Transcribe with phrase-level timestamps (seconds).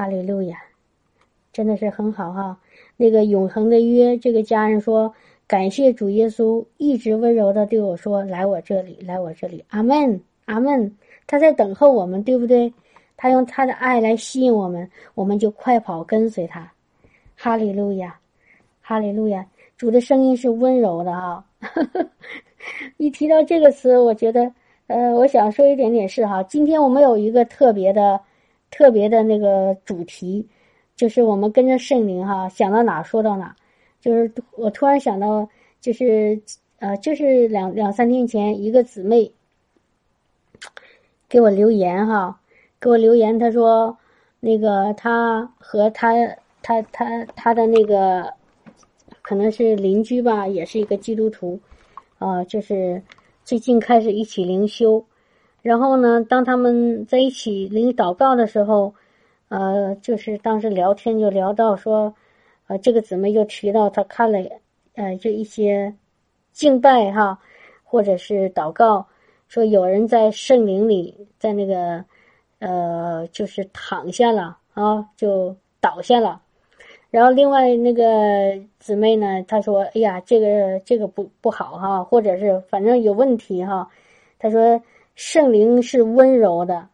[0.00, 0.56] 哈利路亚，
[1.52, 2.58] 真的是很好哈。
[2.96, 5.12] 那个永恒的约，这个家人说，
[5.46, 10.96] 感谢主耶稣一直温柔的对我说：“来我这里，来我这里。”阿门，阿门。
[11.26, 12.72] 他在等候我们，对不对？
[13.14, 16.66] 他用他的爱来吸引我们，我们就快跑跟随他。
[17.36, 18.18] 哈利路亚，
[18.80, 19.44] 哈利路亚。
[19.76, 21.44] 主的声音是温柔的啊。
[22.96, 24.50] 一提到这个词，我觉得，
[24.86, 26.42] 呃，我想说一点点事哈。
[26.44, 28.18] 今天我们有一个特别的。
[28.70, 30.46] 特别的那个主题，
[30.96, 33.54] 就是我们跟着圣灵哈，想到哪说到哪。
[34.00, 35.46] 就是我突然想到，
[35.80, 36.40] 就是
[36.78, 39.30] 呃，就是两两三天前，一个姊妹
[41.28, 42.40] 给我留言哈，
[42.80, 43.94] 给我留言，她说
[44.40, 46.14] 那个她和她
[46.62, 48.32] 她她她的那个
[49.20, 51.60] 可能是邻居吧，也是一个基督徒，
[52.18, 53.02] 啊，就是
[53.44, 55.04] 最近开始一起灵修。
[55.62, 58.94] 然后呢，当他们在一起领祷告的时候，
[59.48, 62.14] 呃，就是当时聊天就聊到说，
[62.66, 64.38] 呃，这个姊妹就提到她看了，
[64.94, 65.94] 呃，这一些
[66.52, 67.38] 敬拜哈，
[67.84, 69.06] 或者是祷告，
[69.48, 72.04] 说有人在圣灵里，在那个，
[72.60, 76.40] 呃，就是躺下了啊，就倒下了。
[77.10, 83.90] 然后另外那个姊妹呢，她说：“哎呀，这个这个不不好哈，或者是反正有问题哈。”
[84.40, 84.80] 她说。
[85.14, 86.88] 圣灵是温柔的，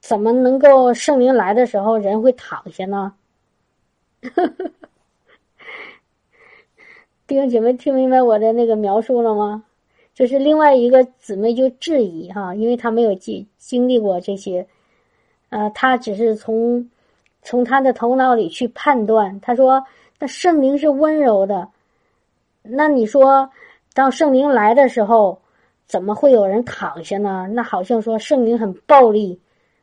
[0.00, 3.14] 怎么能够圣灵来的时候人会躺下呢？
[7.26, 9.64] 弟兄姐妹，听明白我的那个描述了吗？
[10.14, 14.66] 就是另外一个姊妹就质疑哈，因为她没有经经历过这些，
[15.50, 16.90] 呃，她只是从
[17.42, 19.40] 从她的头脑里去判断。
[19.40, 19.82] 她说
[20.18, 21.68] ：“那圣灵是温柔的，
[22.62, 23.48] 那你说
[23.94, 25.40] 当圣灵来的时候？”
[25.90, 27.48] 怎么会有人躺下呢？
[27.52, 29.40] 那好像说圣灵很暴力，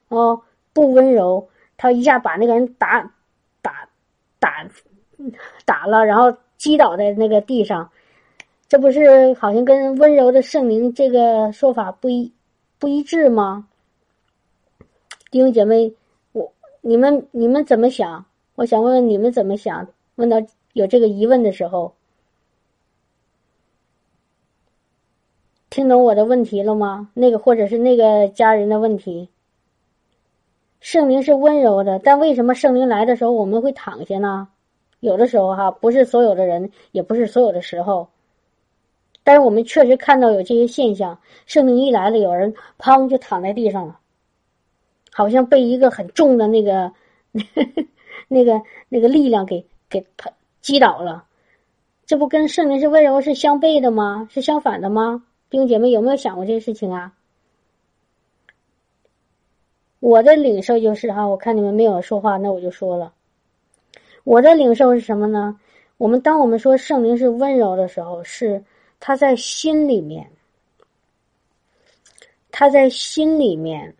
[0.07, 0.41] 哦，
[0.71, 3.01] 不温柔，他一下把那个人打
[3.61, 3.89] 打
[4.39, 4.65] 打
[5.65, 7.91] 打了，然后击倒在那个地上，
[8.69, 12.31] 这不是好像跟温柔的圣灵这个说法不一
[12.79, 13.67] 不一致吗？
[15.29, 15.93] 弟兄姐妹，
[16.31, 18.23] 我你们你们怎么想？
[18.55, 19.85] 我想问问你们怎么想？
[20.15, 20.37] 问到
[20.71, 21.93] 有这个疑问的时候。
[25.77, 27.11] 听懂我的问题了吗？
[27.13, 29.29] 那个或者是那个家人的问题。
[30.79, 34.47] 圣灵是温柔的，但为什么圣灵来的时候我们会躺下呢？
[35.01, 38.09] 有的时候哈，不是所有的人，也不是所有的时候。
[39.23, 43.99] 但是我们确实看到有这些现象：圣灵一来了，有人砰就躺在地上了，
[45.13, 46.91] 好像被一个很重的那个、
[48.27, 51.25] 那个、那个力量给给他击倒了。
[52.07, 54.27] 这不跟圣灵是温柔是相悖的吗？
[54.31, 55.23] 是相反的吗？
[55.49, 57.13] 弟兄姐妹有没有想过这些事情啊？
[59.99, 63.13] 我的领受就是哈，我看你们没有说话，那我就说了。
[64.23, 65.59] 我的领受是什么呢？
[65.97, 68.63] 我们当我们说圣灵是温柔的时候，是
[68.99, 70.29] 他在心里面，
[72.51, 73.95] 他在心里面，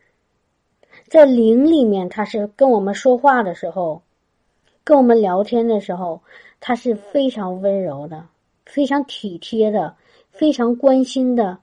[1.07, 4.01] 在灵里面，他是跟我们说话的时候，
[4.83, 6.21] 跟我们聊天的时候，
[6.59, 8.27] 他是非常温柔的，
[8.65, 9.95] 非常体贴的。
[10.37, 11.57] 非常关心的，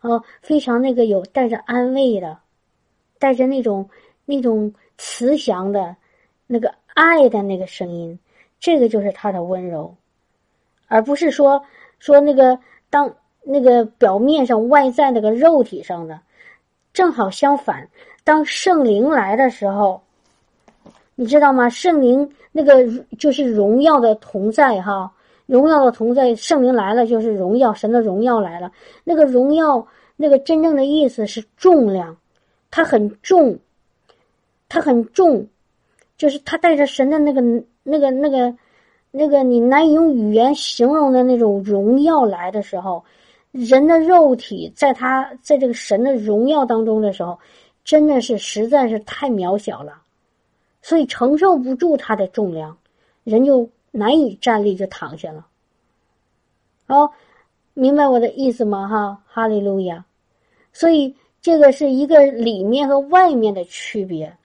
[0.00, 2.36] 啊，非常那个有带着安慰的，
[3.18, 3.88] 带着那种
[4.24, 5.94] 那种慈祥的，
[6.46, 8.18] 那个爱的那个声音，
[8.58, 9.94] 这个就是他的温柔，
[10.88, 11.62] 而不是说
[12.00, 12.58] 说那个
[12.90, 16.20] 当那个表面上外在那个肉体上的，
[16.92, 17.88] 正好相反，
[18.24, 20.02] 当圣灵来的时候，
[21.14, 21.68] 你知道吗？
[21.68, 22.86] 圣灵那个
[23.18, 25.12] 就是荣耀的同在，哈。
[25.46, 28.70] 荣耀的同在，圣灵来了就是荣耀，神的荣耀来了。
[29.04, 29.86] 那个荣耀，
[30.16, 32.16] 那个真正的意思是重量，
[32.68, 33.56] 它很重，
[34.68, 35.46] 它很重，
[36.16, 37.40] 就是它带着神的那个、
[37.84, 38.52] 那个、那个、
[39.12, 43.04] 那个你难以用语言形容的那种荣耀来的时候，
[43.52, 47.38] 人的肉体在他在这个神的荣耀当中的时候，
[47.84, 50.02] 真的是实在是太渺小了，
[50.82, 52.76] 所以承受不住它的重量，
[53.22, 53.68] 人就。
[53.96, 55.46] 难以站立就躺下了，
[56.86, 57.10] 哦，
[57.72, 58.86] 明白我的意思吗？
[58.86, 60.04] 哈，哈利路亚。
[60.72, 64.36] 所以这个是一个里面和外面的区别，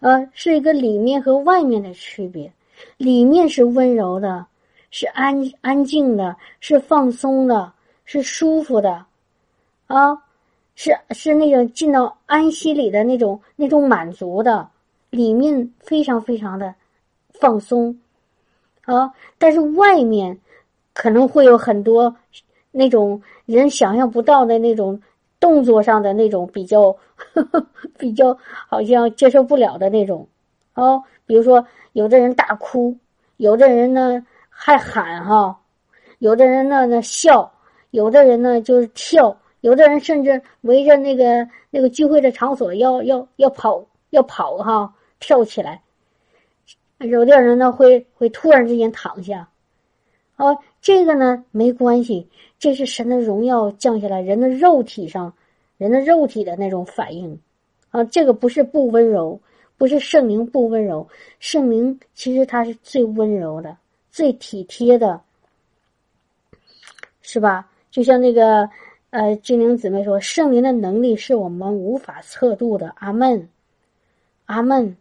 [0.00, 2.52] 呃，是一个里面和外面的区别。
[2.96, 4.46] 里面是温柔的，
[4.90, 7.72] 是安安静的，是放松的，
[8.04, 9.04] 是舒服的，
[9.88, 10.16] 啊，
[10.76, 14.68] 是是那种进到安息里的那种那种满足的，
[15.10, 16.72] 里面非常非常的。
[17.40, 17.98] 放松，
[18.84, 19.12] 啊！
[19.38, 20.38] 但是外面
[20.92, 22.14] 可能会有很多
[22.70, 25.00] 那种人想象不到的那种
[25.40, 27.64] 动作上的那种比较呵呵
[27.96, 28.36] 比较
[28.66, 30.26] 好像接受不了的那种
[30.74, 32.96] 哦，比如说有的人大哭，
[33.36, 35.58] 有的人呢还喊哈，
[36.18, 37.52] 有的人呢那笑，
[37.90, 45.82] 有的人呢就是跳，有的人甚至围着那个那个聚会的场所要要要跑要跑哈，跳起来。
[46.98, 49.48] 有的人呢会会突然之间躺下，
[50.36, 52.28] 哦，这个呢没关系，
[52.58, 55.32] 这是神的荣耀降下来，人的肉体上，
[55.76, 57.40] 人的肉体的那种反应，
[57.90, 59.40] 啊，这个不是不温柔，
[59.76, 61.08] 不是圣灵不温柔，
[61.38, 63.76] 圣灵其实他是最温柔的，
[64.10, 65.20] 最体贴的，
[67.22, 67.70] 是吧？
[67.90, 68.68] 就像那个
[69.10, 72.92] 呃精灵姊妹说，圣灵的能力是我们无法测度的。
[72.96, 73.48] 阿门，
[74.46, 74.96] 阿门。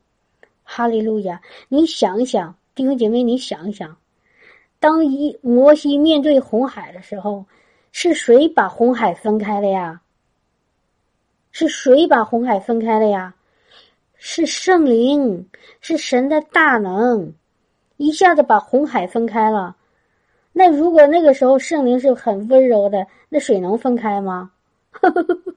[0.69, 1.41] 哈利路亚！
[1.69, 3.95] 你想一想，弟兄姐妹，你想一想，
[4.79, 7.45] 当一摩西面对红海的时候，
[7.93, 10.01] 是谁把红海分开了呀？
[11.51, 13.33] 是谁把红海分开了呀？
[14.17, 15.49] 是圣灵，
[15.79, 17.33] 是神的大能，
[17.95, 19.75] 一下子把红海分开了。
[20.51, 24.51] 那如果那个时候圣灵是很温柔的，那水能分开吗？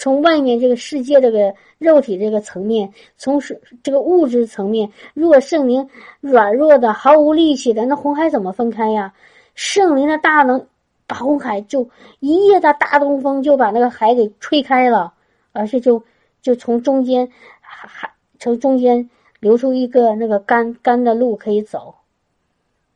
[0.00, 5.86] 从外面这个世界这个肉体这个层面，从是这个物质层面，如果圣灵
[6.22, 9.12] 软弱的、毫无力气的，那红海怎么分开呀？
[9.54, 10.66] 圣灵的大能
[11.06, 11.86] 把红海就
[12.20, 15.12] 一夜的大东风就把那个海给吹开了，
[15.52, 16.02] 而且就
[16.40, 17.30] 就从中间
[17.60, 21.94] 海从中间流出一个那个干干的路可以走，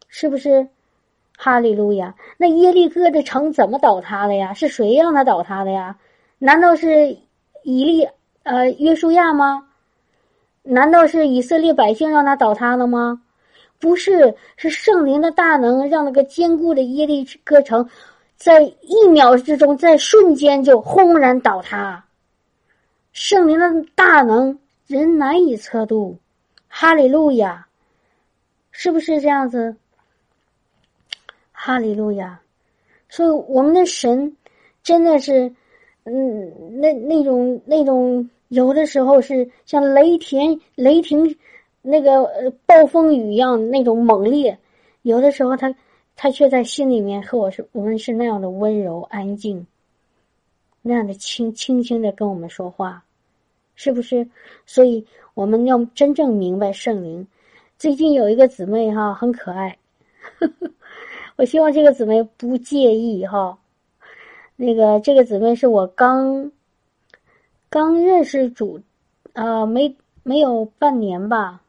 [0.09, 0.67] 是不是？
[1.37, 2.15] 哈利路亚！
[2.39, 4.55] 那耶利哥的城怎么倒塌的呀？
[4.55, 5.99] 是谁让他倒塌的呀？
[6.45, 7.17] 难道是
[7.63, 8.07] 以利
[8.43, 9.67] 呃约书亚吗？
[10.63, 13.23] 难道是以色列百姓让他倒塌了吗？
[13.81, 17.89] 不是，是圣灵的大能让那个坚固的耶利哥城，
[18.37, 22.05] 在一秒之中，在瞬间就轰然倒塌。
[23.13, 26.19] 圣灵的大能人难以测度，
[26.69, 27.67] 哈利路亚，
[28.71, 29.75] 是不是这样子？
[31.53, 32.39] 哈利路亚，
[33.09, 34.37] 所以我们的神
[34.83, 35.51] 真的是。
[36.05, 41.37] 嗯，那那种那种有的时候是像雷霆雷霆，
[41.81, 44.59] 那个呃暴风雨一样那种猛烈，
[45.03, 45.75] 有的时候他
[46.15, 49.67] 他却在心里面和我是我们是那样的温柔安静，
[50.83, 53.03] 那样的轻轻轻的跟我们说话，
[53.75, 54.29] 是不是？
[54.67, 57.27] 所以我们要真正明白圣灵。
[57.79, 59.77] 最近有一个姊妹哈很可爱，
[61.37, 63.59] 我希望这个姊妹不介意哈。
[64.57, 66.53] 那个这个姊妹是我刚
[67.69, 68.81] 刚认识主，
[69.33, 71.61] 啊，没没有半年吧。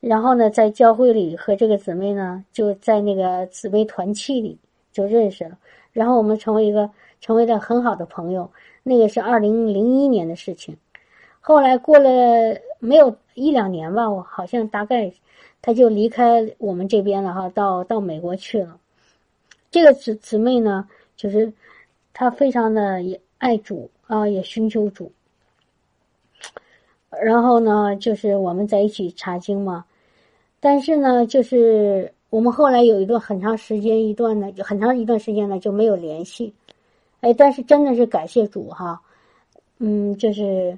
[0.00, 4.58] 然后呢，在教会里和这个姊妹呢，就在那个姊妹团契里
[4.90, 5.56] 就认识了。
[5.92, 8.50] 然后我们成为一个成为了很好的朋友。
[8.82, 10.76] 那个是二零零一年的事情。
[11.40, 12.10] 后来过了
[12.80, 15.12] 没有一两年吧，我好像大概
[15.62, 18.76] 他就离开我们这边了哈，到到美国去了。
[19.70, 21.52] 这个姊姊妹呢，就是。
[22.18, 25.12] 他非常的也爱主啊，也寻求主。
[27.22, 29.84] 然后呢，就是我们在一起查经嘛。
[30.58, 36.52] 但是呢，就是我们后来有一段很长时间一段呢，很长一段时间呢就没有联系。
[37.20, 39.00] 哎，但是真的是感谢主哈，
[39.78, 40.76] 嗯，就是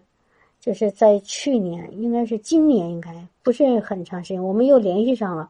[0.61, 5.49] 就是在去年，应该是今年，应该不是很长时间，我们又联系上了。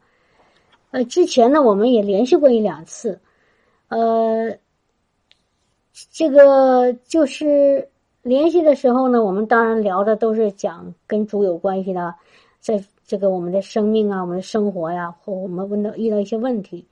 [0.93, 3.19] 呃，之前呢，我们也联系过一两次，
[3.89, 4.57] 呃。
[6.11, 7.89] 这个就是
[8.23, 12.15] 联系的时候呢，我们当然聊的都是讲跟主有关系的，
[12.61, 16.85] 在这个我们的生命啊，我们的生活呀，或我们问到遇到一些问题。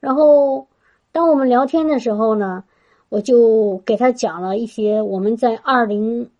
[0.00, 0.66] 然后，
[1.12, 2.64] 当我们聊天的时候呢，
[3.10, 6.30] 我就给他讲了一些我们在二零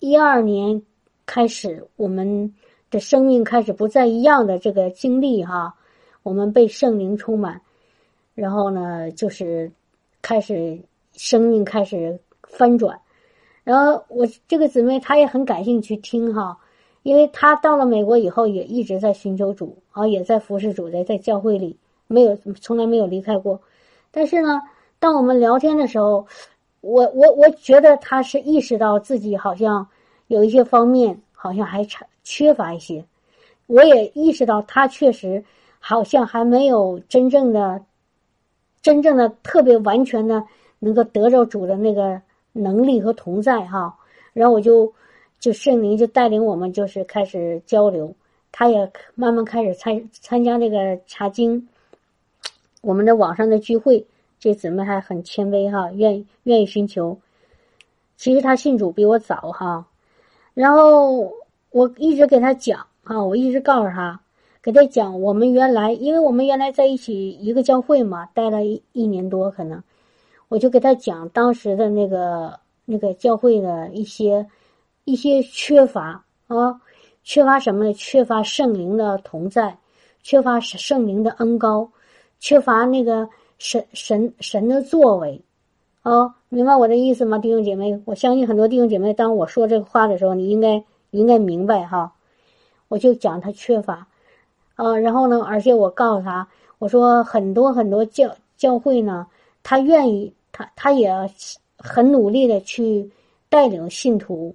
[0.00, 0.82] 一二年
[1.26, 2.54] 开始，我们
[2.90, 5.74] 的生命开始不再一样的这个经历哈。
[6.22, 7.60] 我们被圣灵充满，
[8.34, 9.70] 然后呢，就是
[10.20, 10.80] 开始。
[11.14, 13.00] 生命开始翻转，
[13.62, 16.58] 然后我这个姊妹她也很感兴趣听哈，
[17.02, 23.60] 因为她到了美国以后也一直在寻求主啊，也在服侍主，在在教会里没有从来没有离开过。
[24.10, 24.60] 但是呢，
[24.98, 26.26] 当我们聊天的时候，
[26.80, 29.86] 我我我觉得她是意识到自己好像
[30.26, 33.04] 有一些方面好像还差缺乏一些，
[33.66, 35.42] 我也意识到她确实
[35.78, 37.80] 好像还没有真正的
[38.82, 40.44] 真正的特别完全的。
[40.84, 42.20] 能够得着主的那个
[42.52, 43.96] 能力和同在哈，
[44.34, 44.92] 然后我就
[45.40, 48.14] 就圣灵就带领我们就是开始交流，
[48.52, 51.66] 他也慢慢开始参参加那个查经，
[52.82, 54.04] 我们的网上的聚会，
[54.38, 57.16] 这姊妹还很谦卑哈，愿意愿意寻求，
[58.18, 59.86] 其实他信主比我早哈，
[60.52, 61.32] 然后
[61.70, 64.20] 我一直给他讲啊，我一直告诉他，
[64.62, 69.82] 给他讲我们原来，因为我们原来在一起一个教会嘛，待了一一年多，可能。
[70.54, 74.46] 我就给他讲当时的那个那个教会的一些
[75.04, 76.80] 一些缺乏啊，
[77.24, 77.92] 缺乏什么呢？
[77.94, 79.76] 缺乏圣灵的同在，
[80.22, 81.90] 缺乏圣灵的恩高，
[82.38, 85.42] 缺乏那个神神神的作为。
[86.02, 88.00] 啊，明白我的意思吗，弟兄姐妹？
[88.04, 92.12] 我相信很多弟兄姐妹，当我说这个话的时候，你应该应该明白哈。
[92.86, 94.06] 我就讲他缺乏，
[94.76, 96.46] 啊，然后呢，而且我告诉他，
[96.78, 99.26] 我说很多很多教教会呢，
[99.64, 101.12] 他愿意，他他也
[101.76, 103.10] 很努力的去
[103.48, 104.54] 带领信徒，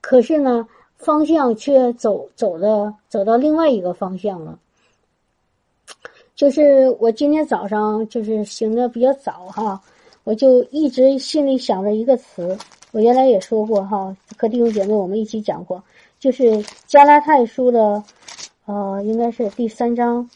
[0.00, 4.58] 可是呢，方向却走走的走到另外一个方向了。
[6.34, 9.80] 就是我今天早上就是醒的比较早哈。
[10.24, 12.56] 我就一直心里想着一个词，
[12.92, 15.84] 我原来也说过哈，和弟兄姐妹我们一起讲过，
[16.18, 18.02] 就是加拉太书的，
[18.64, 20.26] 呃，应该是第三章，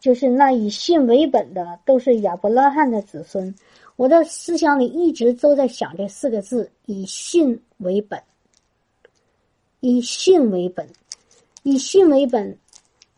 [0.00, 3.54] 就是那以信为本的都是亚伯拉罕的子孙。
[3.96, 8.20] 我的思想里一直都在想这四个字：以信为本，
[9.80, 10.88] 以信为本，
[11.62, 12.58] 以信为本。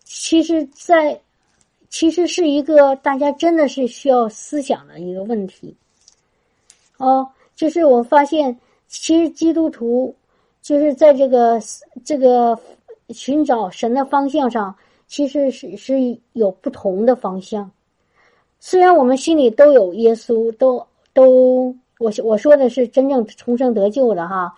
[0.05, 1.21] 其实，在
[1.89, 5.75] 其实是一个大家真的是需要思想的一个问题，
[6.99, 10.15] 哦，就是我发现，其实基督徒
[10.63, 11.61] 就是在这个
[12.05, 12.59] 这个
[13.11, 14.75] 寻找神的方向上，
[15.07, 17.71] 其实是是有不同的方向。
[18.59, 24.53] 虽然我们心里都有耶稣，都都，我我说的是真正重生得救的哈。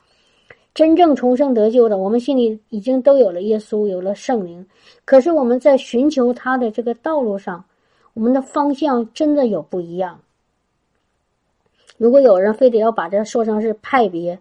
[0.75, 4.64] 真正重生得救的，我们心里已经都有了耶稣，有了圣灵。
[5.05, 7.64] 可是我们在寻求他的这个道路上，
[8.14, 10.21] 我们的方向真的有不一样。
[11.97, 14.38] 如果有人非得要把这说成是派别，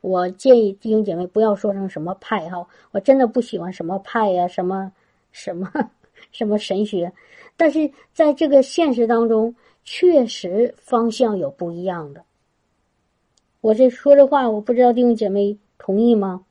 [0.00, 2.66] 我建议弟兄姐妹不要说成什么派哈。
[2.90, 4.90] 我真的不喜欢什么派呀，什么
[5.30, 5.70] 什么
[6.32, 7.12] 什么神学。
[7.56, 9.54] 但是在这个现实当中，
[9.84, 12.24] 确实方向有不一样的。
[13.60, 15.58] 我这说这话，我不知道弟兄姐妹。
[15.78, 16.44] 同意吗？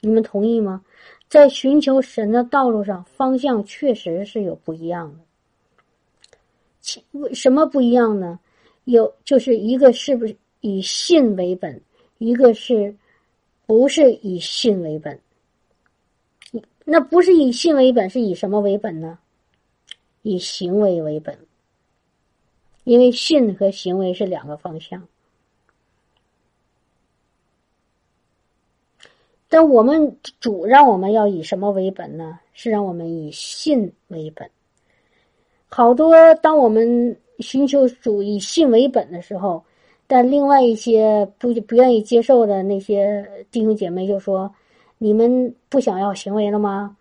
[0.00, 0.84] 你们同意吗？
[1.28, 5.20] 在寻求神的道路上，方向确实是有不一样的。
[7.12, 8.40] 为什么不一样呢？
[8.84, 11.80] 有就是一个是不是以信为本，
[12.18, 12.92] 一个是
[13.66, 15.16] 不是以信为本？
[16.92, 19.18] 那不是以信为本，是以什么为本呢？
[20.20, 21.38] 以行为为本，
[22.84, 25.02] 因为信和行为是两个方向。
[29.48, 32.38] 但我们主让我们要以什么为本呢？
[32.52, 34.50] 是让我们以信为本。
[35.70, 39.64] 好多当我们寻求主以信为本的时候，
[40.06, 44.54] 但另外一些不不愿意接受的那些弟兄姐妹就说
[45.02, 46.96] ：“你们不想要行为了吗？”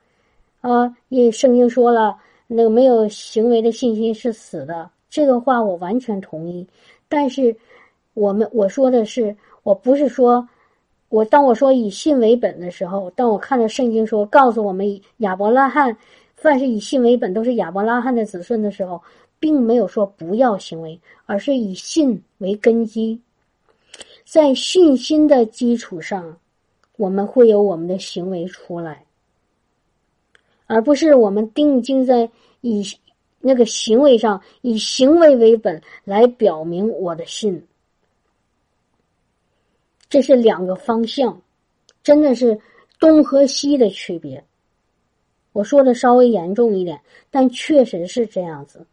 [0.61, 2.17] 啊，因为圣经说了，
[2.47, 4.89] 那个没有行为的信心是死的。
[5.07, 6.65] 这个话我完全同意。
[7.07, 7.55] 但是
[8.15, 10.47] 我们我说的是，我不是说。
[11.09, 15.95] 我当我说以信为本的时候，当我看到圣经说告诉我们亚伯拉罕，
[16.35, 18.99] 凡是以信为本都是亚伯拉罕的子孙的时候，
[19.37, 23.19] 并没有说不要行为，而是以信为根基，
[24.25, 26.37] 在信心的基础上，
[27.01, 29.03] 我们会有我们的行为出来，
[30.67, 32.29] 而不是我们定睛在
[32.61, 32.85] 以
[33.39, 37.65] 那个行为上，以行为为本来表明我的信。
[40.09, 41.41] 这是两个方向，
[42.03, 42.59] 真的是
[42.99, 44.43] 东和西的区别。
[45.53, 48.85] 我说的稍微严重一点，但确实是这样子。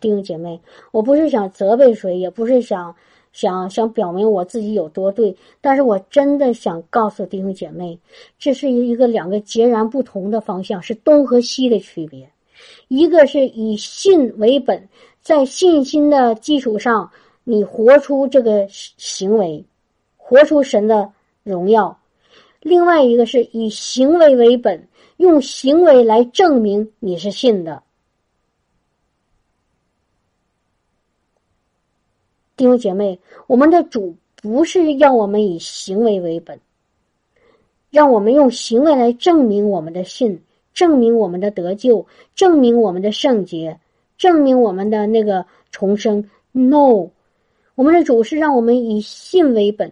[0.00, 0.58] 弟兄姐妹，
[0.92, 2.96] 我不是想责备谁，也不是想
[3.32, 7.98] 想想表明我自己有多对，但是我真的想告诉弟兄姐妹，
[8.38, 12.28] 这是一一个两个截然不同的方向，是东和西的区别。
[12.88, 14.88] 一个是以信为本，
[15.20, 17.10] 在信心的基础上，
[17.42, 19.64] 你活出这个行为。
[20.16, 21.10] 活出神的
[21.42, 21.98] 荣耀，
[22.60, 27.82] 另外一个是以行为为本，用行为来证明你是信的。
[32.62, 36.60] 弟兄姐妹，我们的主不是要我们以行为为本，
[37.90, 40.40] 让我们用行为来证明我们的信，
[40.72, 43.80] 证明我们的得救，证明我们的圣洁，
[44.16, 46.30] 证明我们的那个重生。
[46.52, 47.08] No，
[47.74, 49.90] 我们的主是让我们以信为本。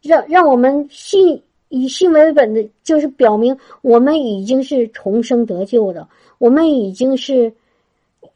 [0.00, 7.52] 让让我们信以信为本的，就是表明我们已经是重生得救的，我们已经是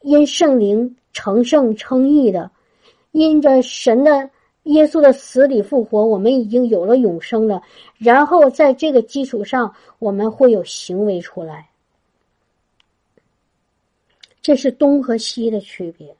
[0.03, 2.49] 因圣灵成圣称义的，
[3.17, 4.29] 因着神的
[4.63, 7.61] 耶稣的死里复活，我们已经有了永生了。
[7.97, 11.69] 然后在这个基础上，我们会有行为出来。
[14.41, 16.15] 这是东和西的区别。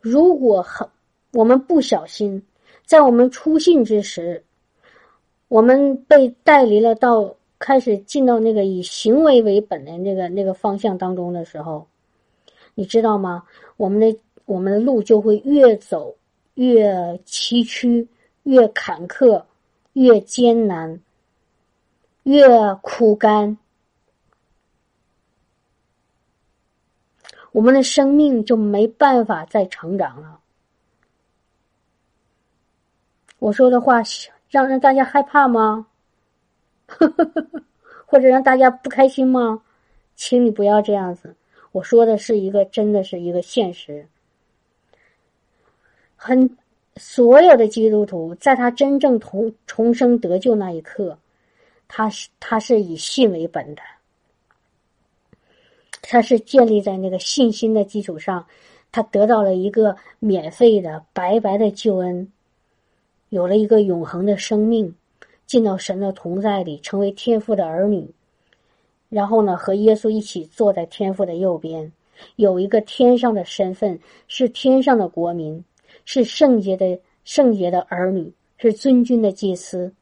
[0.00, 0.88] 如果很
[1.32, 2.42] 我们不小心，
[2.84, 4.44] 在我们初信之时，
[5.48, 11.86] 我们被带离了到开始进到那个以行为为本的那个那个方向当中的时候，
[12.74, 13.42] 你知道吗？
[13.76, 16.16] 我们的我们的路就会越走。
[16.54, 18.08] 越崎岖，
[18.44, 19.44] 越坎坷，
[19.92, 20.98] 越艰难，
[22.22, 22.48] 越
[22.80, 23.58] 苦干，
[27.52, 30.40] 我们的生命就没办法再成长了。
[33.38, 33.96] 我说的话
[34.48, 35.86] 让让大家害怕吗？
[38.06, 39.62] 或者让大家不开心吗？
[40.14, 41.36] 请你不要这样子。
[41.72, 44.08] 我说的是一个，真的是一个现实。
[46.26, 46.50] 很，
[46.96, 51.16] 所有的基督徒在他真正重重生得救那一刻，
[51.86, 53.82] 他是他是以信为本的，
[56.02, 58.44] 他是建立在那个信心的基础上，
[58.90, 62.32] 他得到了一个免费的白白的救恩，
[63.28, 64.92] 有了一个永恒的生命，
[65.46, 68.10] 进到神的同在里，成为天父的儿女，
[69.08, 71.92] 然后呢，和耶稣一起坐在天父的右边，
[72.34, 75.64] 有一个天上的身份，是天上的国民。
[76.06, 79.92] 是圣洁的圣洁的儿女，是尊君的祭司。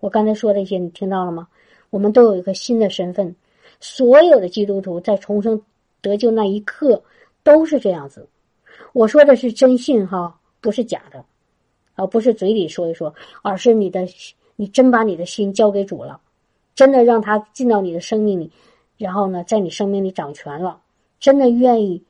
[0.00, 1.48] 我刚才说这些，你听到了吗？
[1.90, 3.34] 我们都有一个新的身份。
[3.80, 5.62] 所有的基督徒在重生
[6.00, 7.02] 得救那一刻
[7.44, 8.28] 都是这样子。
[8.92, 11.24] 我说的是真信哈，不是假的，
[11.94, 14.06] 而不是嘴里说一说，而是你的
[14.56, 16.20] 你真把你的心交给主了，
[16.74, 18.50] 真的让他进到你的生命里，
[18.98, 20.80] 然后呢，在你生命里掌权了，
[21.20, 22.02] 真的愿意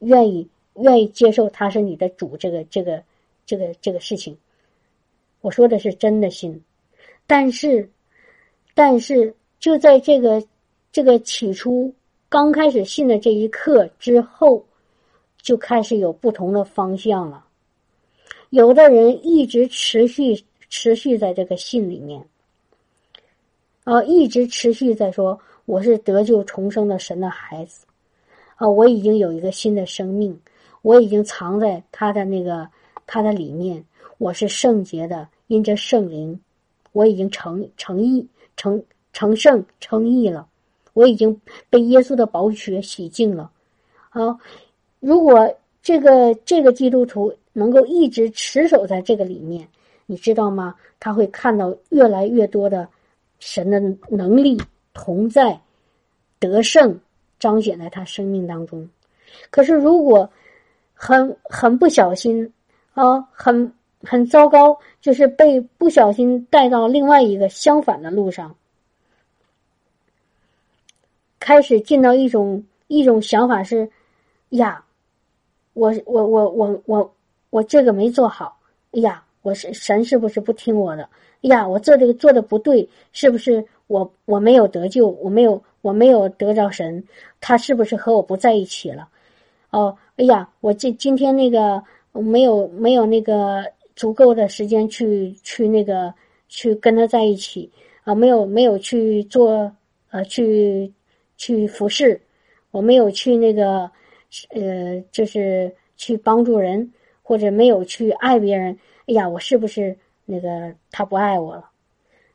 [0.00, 0.46] 愿意。
[0.76, 3.02] 愿意接受他是你的主，这个这个
[3.44, 4.36] 这个这个事情，
[5.40, 6.62] 我说的是真的心，
[7.26, 7.90] 但是，
[8.74, 10.42] 但是就在这个
[10.90, 11.92] 这个起初
[12.28, 14.64] 刚开始信的这一刻之后，
[15.40, 17.44] 就开始有不同的方向了。
[18.50, 22.24] 有的人一直持续持续在这个信里面，
[23.84, 27.84] 啊，一直持续在说我是得救重生的神的孩子，
[28.56, 30.40] 啊，我已经有一个新的生命。
[30.82, 32.68] 我已经藏在他的那个
[33.06, 33.82] 他的里面，
[34.18, 36.38] 我是圣洁的，因着圣灵，
[36.92, 40.46] 我已经成成义成成圣成义了，
[40.92, 41.40] 我已经
[41.70, 43.50] 被耶稣的宝血洗净了。
[44.10, 44.38] 好，
[45.00, 49.66] 如果这个这个基督徒能够一直持守在这个里面，
[50.06, 50.74] 你知道吗？
[50.98, 52.88] 他会看到越来越多的
[53.38, 54.60] 神的能力
[54.94, 55.60] 同在
[56.38, 56.98] 得胜
[57.38, 58.88] 彰显在他生命当中。
[59.50, 60.30] 可是如果，
[61.04, 62.48] 很很不小心
[62.94, 63.72] 啊，很
[64.04, 68.54] 很糟糕，就是被不小心带到另外一个相反的路上，
[71.40, 73.90] 开始进到一种一种想法是，
[74.50, 74.84] 呀，
[75.72, 77.14] 我我我我我
[77.50, 78.56] 我这个没做好，
[78.92, 81.02] 哎呀，我是神是不是不听我的？
[81.42, 87.02] 哎呀，我做这个做的不对，是不是我我没有得救，我没有我没有得着神，
[87.40, 89.08] 他是不是和我不在一起了？
[89.72, 89.96] 哦。
[90.16, 91.82] 哎呀，我这今天那个
[92.12, 93.64] 没有没有那个
[93.96, 96.14] 足够的时间去去那个
[96.48, 97.68] 去跟他在一起
[98.04, 99.72] 啊，没有没有去做
[100.10, 100.92] 呃去
[101.36, 102.20] 去服侍，
[102.70, 103.90] 我没有去那个
[104.50, 108.78] 呃就是去帮助人或者没有去爱别人。
[109.06, 111.70] 哎呀，我是不是那个他不爱我了？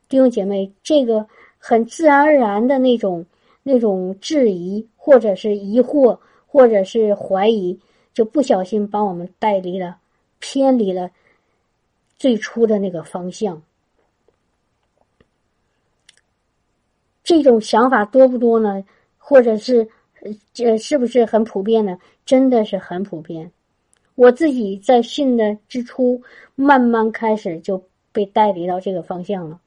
[0.09, 1.25] 弟兄姐妹，这个
[1.59, 3.23] 很自然而然的那种
[3.61, 6.17] 那种质疑或者是疑惑。
[6.57, 7.79] 或者是怀疑，
[8.15, 9.99] 就不小心把我们带离了，
[10.39, 11.11] 偏离了
[12.17, 13.61] 最初的那个方向。
[17.23, 18.83] 这种想法多不多呢？
[19.19, 19.87] 或者是
[20.51, 21.95] 这是不是很普遍呢？
[22.25, 23.51] 真的是很普遍。
[24.15, 26.19] 我自己在信的之初，
[26.55, 27.79] 慢慢开始就
[28.11, 29.61] 被带离到这个方向了，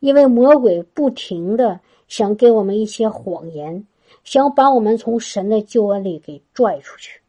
[0.00, 3.86] 因为魔鬼不停的想给我们一些谎言。
[4.24, 7.20] 想把我们从神的救恩里给拽出去，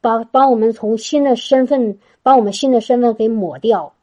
[0.00, 3.94] 把把我们从新的身份，把我们新的身份给抹掉，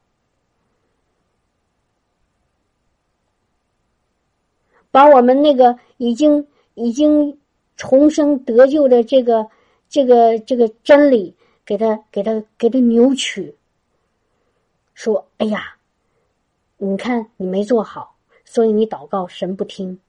[4.92, 7.38] 把我们那个已经已经
[7.76, 9.50] 重生得救的这个
[9.90, 13.56] 这个这个真理，给他给他给他扭曲，
[14.94, 15.76] 说：“哎呀，
[16.78, 20.00] 你看你没做好，所以你祷告神不听。”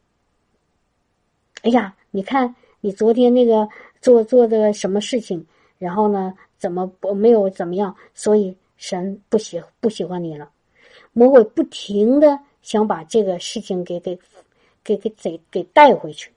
[1.64, 3.66] 哎呀，你看你昨天那个
[4.03, 5.42] 做做的什么事情，
[5.79, 10.50] 然后呢，怎么不没有怎么样，所以神不喜不喜欢你了。
[11.14, 14.18] 魔鬼不停的想把这个事情给给
[14.85, 16.31] 给给给给带回去，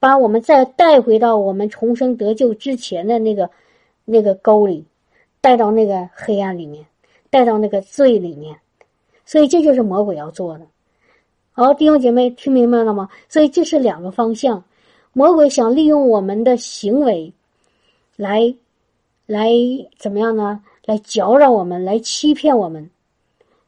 [0.00, 3.48] 把我们再带回到我们重生得救之前的那个
[4.04, 4.84] 那个沟里，
[5.40, 6.84] 带到那个黑暗里面，
[7.30, 8.58] 带到那个罪里面。
[9.24, 10.66] 所以这就是魔鬼要做的。
[11.56, 13.08] 好，弟兄姐妹听明白了吗？
[13.28, 14.64] 所以这是两个方向。
[15.12, 17.32] 魔鬼想利用我们的行为，
[18.16, 18.52] 来，
[19.26, 19.52] 来
[19.96, 20.60] 怎么样呢？
[20.84, 22.90] 来搅扰我们，来欺骗我们，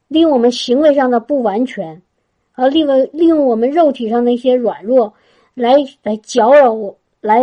[0.09, 2.03] 利用我们行为上的不完全，
[2.55, 5.15] 啊，利用利用我们肉体上的一些软弱，
[5.55, 7.41] 来来搅扰我，来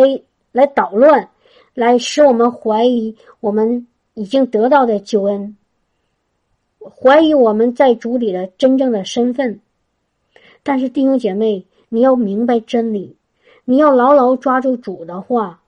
[0.51, 1.29] 来捣乱，
[1.73, 5.55] 来使我们怀疑我们已经得到的救恩，
[6.79, 9.61] 怀疑我们在主里的真正的身份。
[10.63, 13.15] 但是弟兄姐妹，你要明白真理。
[13.65, 15.61] 你要牢牢抓住主的话。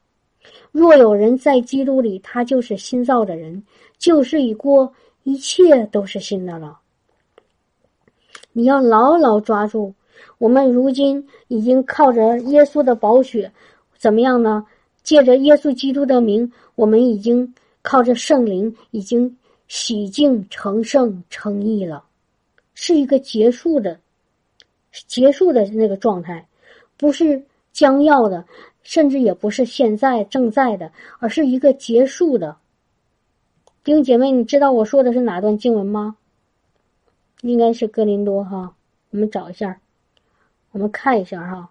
[0.72, 3.64] 若有人在基督里，他就是新造的人，
[3.98, 6.80] 旧事已过，一切都是新的了。
[8.54, 9.94] 你要牢牢抓住。
[10.38, 13.52] 我们如今已经靠着耶稣的宝血，
[13.98, 14.66] 怎么样呢？
[15.04, 22.04] 借着耶稣基督的名，我们已经靠着圣灵，已经洗净、成圣、成义了，
[22.74, 24.00] 是一个结束的、
[25.08, 26.48] 结束的那个状态，
[26.98, 27.46] 不是。
[27.76, 28.46] 将要的，
[28.84, 32.56] 甚至也不是现在正在的，而是一个结束的。
[33.84, 36.16] 弟兄姐妹，你知道我说的是哪段经文吗？
[37.42, 38.74] 应该是哥林多哈，
[39.10, 39.82] 我们找一下，
[40.72, 41.70] 我们看一下哈。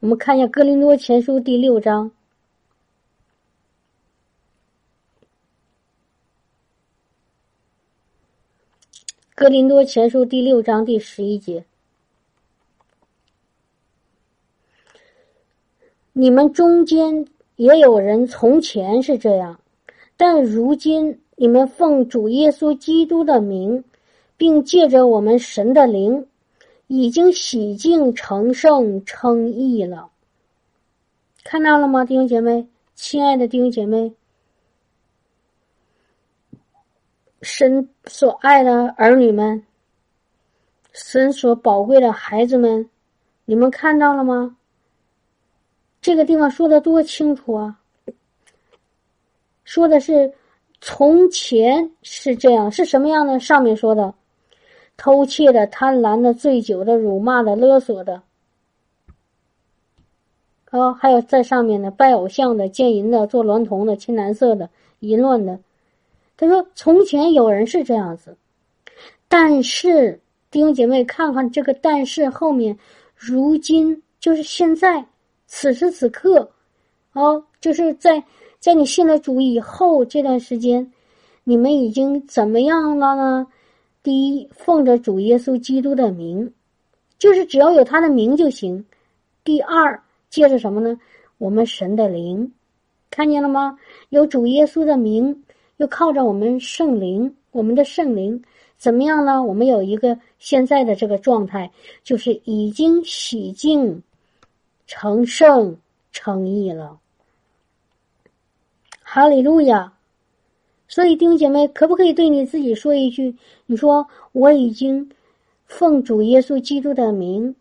[0.00, 2.10] 我们看一下哥林多前书第六章。
[9.42, 11.64] 格林多前书第六章第十一节：
[16.12, 17.26] 你们中间
[17.56, 19.58] 也有人从前是这样，
[20.16, 23.82] 但如今你们奉主耶稣基督的名，
[24.36, 26.24] 并借着我们神的灵，
[26.86, 30.08] 已经洗净成圣称义了。
[31.42, 32.68] 看到了吗，弟兄姐妹？
[32.94, 34.14] 亲爱的弟兄姐妹。
[37.42, 39.64] 神所爱的儿女们，
[40.92, 42.88] 神所宝贵的孩子们，
[43.44, 44.56] 你们看到了吗？
[46.00, 47.80] 这个地方说的多清楚啊！
[49.64, 50.32] 说的是
[50.80, 53.40] 从前是这样，是什么样的？
[53.40, 54.14] 上面说的
[54.96, 58.22] 偷窃的、贪婪的、醉酒的、辱骂的、勒索的，
[60.70, 65.58] 啊，还有在上面的拜偶像的、奸淫的、做娈童的、青蓝色的、淫乱的。
[66.42, 68.36] 他说：“从前有人是这样子，
[69.28, 72.76] 但是弟兄姐妹，看看这个‘但是’后面，
[73.14, 75.06] 如今就是现在，
[75.46, 76.50] 此时此刻，
[77.12, 78.20] 哦，就是在
[78.58, 80.92] 在你信了主以后这段时间，
[81.44, 83.46] 你们已经怎么样了呢？
[84.02, 86.52] 第一，奉着主耶稣基督的名，
[87.20, 88.84] 就是只要有他的名就行；
[89.44, 90.98] 第二，借着什么呢？
[91.38, 92.52] 我们神的灵，
[93.10, 93.78] 看见了吗？
[94.08, 95.40] 有主耶稣的名。”
[95.82, 98.40] 就靠着我们圣灵，我们的圣灵
[98.78, 99.42] 怎么样呢？
[99.42, 101.68] 我们有一个现在的这个状态，
[102.04, 104.00] 就是已经洗净、
[104.86, 105.76] 成圣、
[106.12, 107.00] 成义了。
[109.02, 109.92] 哈利路亚！
[110.86, 113.34] 所以弟兄姐妹，可不可以对你自己说一句？
[113.66, 115.10] 你说我已经
[115.66, 117.52] 奉主耶稣基督的名，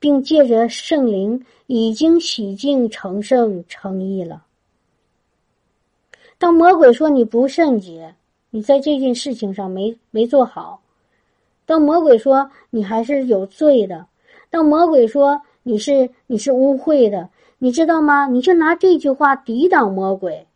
[0.00, 4.46] 并借着圣灵，已经洗净、成圣、成义了。
[6.38, 8.14] 当魔鬼说你不圣洁，
[8.50, 10.80] 你在这件事情上没没做好；
[11.66, 14.06] 当魔鬼说你还是有罪的；
[14.48, 18.28] 当魔鬼说你是你是污秽的，你知道吗？
[18.28, 20.46] 你就拿这句话抵挡魔鬼，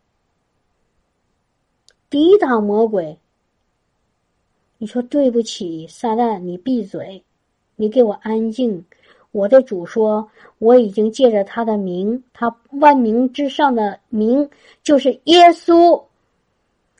[2.09, 3.17] 抵挡魔鬼。
[4.77, 7.23] 你说对不起，撒旦，你闭嘴，
[7.75, 8.85] 你给我安静。
[9.33, 14.47] 我的主说：“我已经借着他的名，他万名之上的名
[14.83, 16.03] 就是耶稣，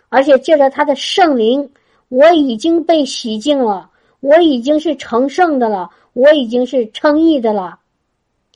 [0.10, 1.72] 而且借着他的圣灵，
[2.10, 7.80] 我已经被洗净了，我已经是成圣的了，我已经是称义的了。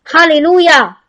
[0.04, 1.04] 哈利路亚！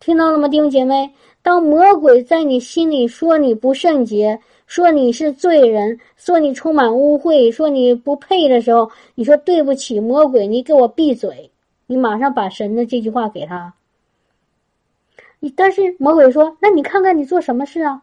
[0.00, 1.14] 听到了吗，弟兄姐妹？
[1.42, 11.50] 当魔鬼在你心里说你不圣洁。”说你是罪人，说你充满污秽，说你不配的时候，你说对不起，魔鬼，你给我闭嘴！
[11.86, 13.74] 你马上把神的这句话给他。
[15.40, 18.02] 你但是魔鬼说：“那你看看你做什么事啊？”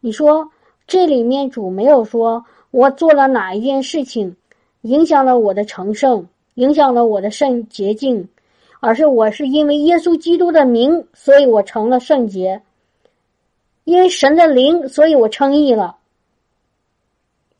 [0.00, 0.50] 你说
[0.86, 4.34] 这里面主没有说我做了哪一件事情
[4.82, 8.26] 影响了我的成圣，影响了我的圣洁净，
[8.84, 12.60] 而是我是因为耶稣基督的名，所以我成了圣洁。
[13.84, 15.96] 因为神的灵，所以我称义了。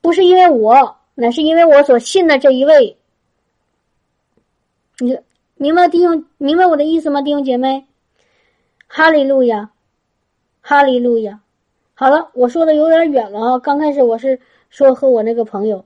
[0.03, 2.99] 不是因为我，乃是因为我所信的这一位。
[4.99, 5.19] 你
[5.57, 7.23] 明白弟兄，明白我的意思吗？
[7.23, 7.87] 弟兄姐妹，
[8.87, 9.71] 哈利路亚，
[10.61, 11.41] 哈利路亚。
[11.95, 13.59] 好了，我说的有点远了啊。
[13.59, 15.83] 刚开始我是说和我那个朋友，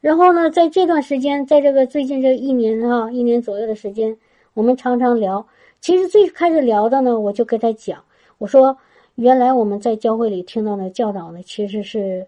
[0.00, 4.16] 然后呢，在这段时间，在这个最近这一年啊，一年左右的时间，
[4.54, 5.46] 我们常常聊。
[5.80, 8.02] 其实最开始聊的呢，我就跟他讲，
[8.38, 8.76] 我说。
[9.16, 12.26] 原来我们在教会里听到的教导呢，其实是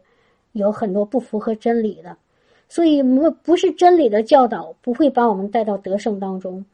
[0.52, 2.16] 有很多不符合真理的，
[2.68, 6.64] 所以不不是真理的教导不会把我们带到得胜当中。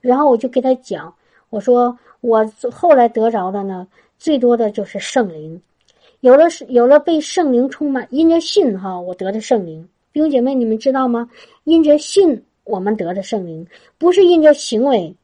[0.00, 1.14] 然后我就给他讲，
[1.50, 3.86] 我说我后来得着的呢，
[4.18, 5.62] 最多的就是圣灵，
[6.18, 9.88] 有了有了被圣灵充满，因着信哈，我得的圣灵。
[10.12, 11.30] 弟兄姐妹，你们知道吗？
[11.62, 13.66] 因着信，我们得的圣灵，
[13.98, 15.14] 不是因着行为。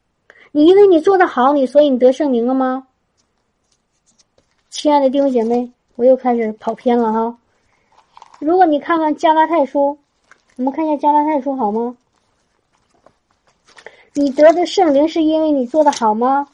[0.53, 2.87] 你因为你做的好，你所以你得圣灵了吗？
[4.71, 7.39] 亲爱的弟兄姐妹，我又开始跑偏了哈。
[8.41, 9.99] 如果你看看加拉太书，
[10.57, 11.97] 我们看一下加拉太书好吗？
[14.15, 16.49] 你得的圣灵是因为你做的好吗？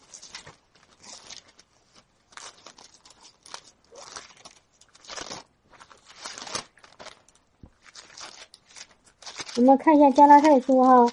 [9.63, 11.07] 我们看一下加拉太书哈。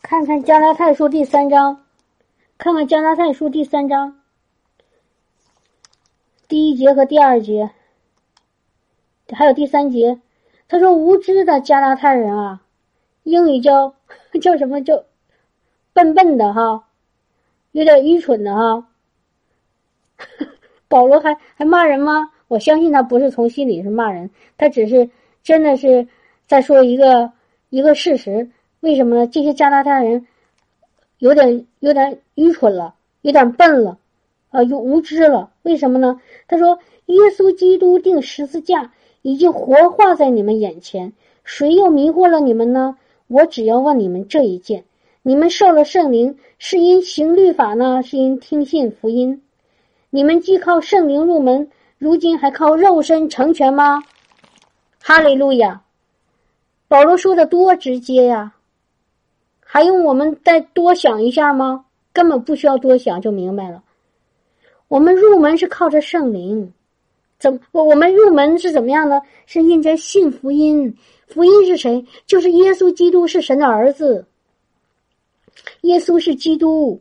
[0.00, 1.84] 看看加拉太书第三章，
[2.56, 4.22] 看看加拉太书第三章
[6.48, 7.72] 第一节和第二节，
[9.34, 10.18] 还有第三节。
[10.66, 12.62] 他说：“无知的加拉太人啊，
[13.24, 13.94] 英语叫
[14.40, 15.04] 叫什么叫
[15.92, 16.88] 笨笨的哈，
[17.72, 18.88] 有点愚蠢的哈。
[20.88, 22.32] ”保罗还还骂人吗？
[22.50, 25.08] 我相信他不是从心里是骂人，他只是
[25.44, 26.08] 真的是
[26.48, 27.30] 在说一个
[27.68, 28.50] 一个事实。
[28.80, 29.28] 为什么呢？
[29.28, 30.26] 这些加拿大人
[31.18, 33.98] 有点有点愚蠢了，有点笨了，
[34.50, 35.52] 啊，又无知了。
[35.62, 36.20] 为什么呢？
[36.48, 38.90] 他说：“耶稣基督定十字架
[39.22, 41.12] 已经活化在你们眼前，
[41.44, 42.96] 谁又迷惑了你们呢？
[43.28, 44.82] 我只要问你们这一件：
[45.22, 49.40] 你们受了圣灵，是因行律法呢，是因听信福音？
[50.10, 54.02] 你们既靠圣灵入门，如今还靠肉身成全吗？”
[55.00, 55.82] 哈利路亚！
[56.88, 58.52] 保罗说的多直接呀！
[59.60, 61.84] 还用我们再多想一下吗？
[62.12, 63.84] 根本不需要多想就明白了。
[64.88, 66.72] 我们入门是靠着圣灵，
[67.38, 69.20] 怎我我们入门是怎么样呢？
[69.46, 70.96] 是印着信福音。
[71.28, 72.04] 福音是谁？
[72.26, 74.26] 就是耶稣基督是神的儿子。
[75.82, 77.00] 耶稣是基督，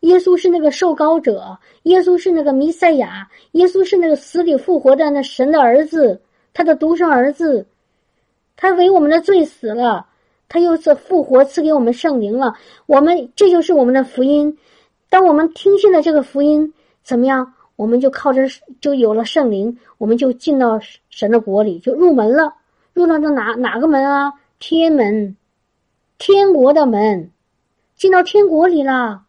[0.00, 6.20] 耶稣是那个受膏者，耶稣是那个弥赛亚，耶稣是那个死里复活的那神的儿子，
[6.52, 7.66] 他的独生儿子，
[8.56, 10.06] 他为我们的罪死了。
[10.48, 12.54] 他又是复活，赐给我们圣灵了。
[12.84, 14.58] 我们这就是我们的福音。
[15.08, 17.54] 当我们听信了这个福音，怎么样？
[17.76, 18.42] 我们就靠着
[18.78, 22.52] 就有了圣灵，我们就进到神的国里，就入门了。
[22.92, 24.30] 入到这哪哪个门啊？
[24.58, 25.34] 天门，
[26.18, 27.30] 天国的门，
[27.96, 29.22] 进到天国里了。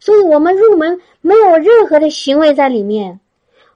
[0.00, 3.20] 所以我们入门没有任何的行为在里面。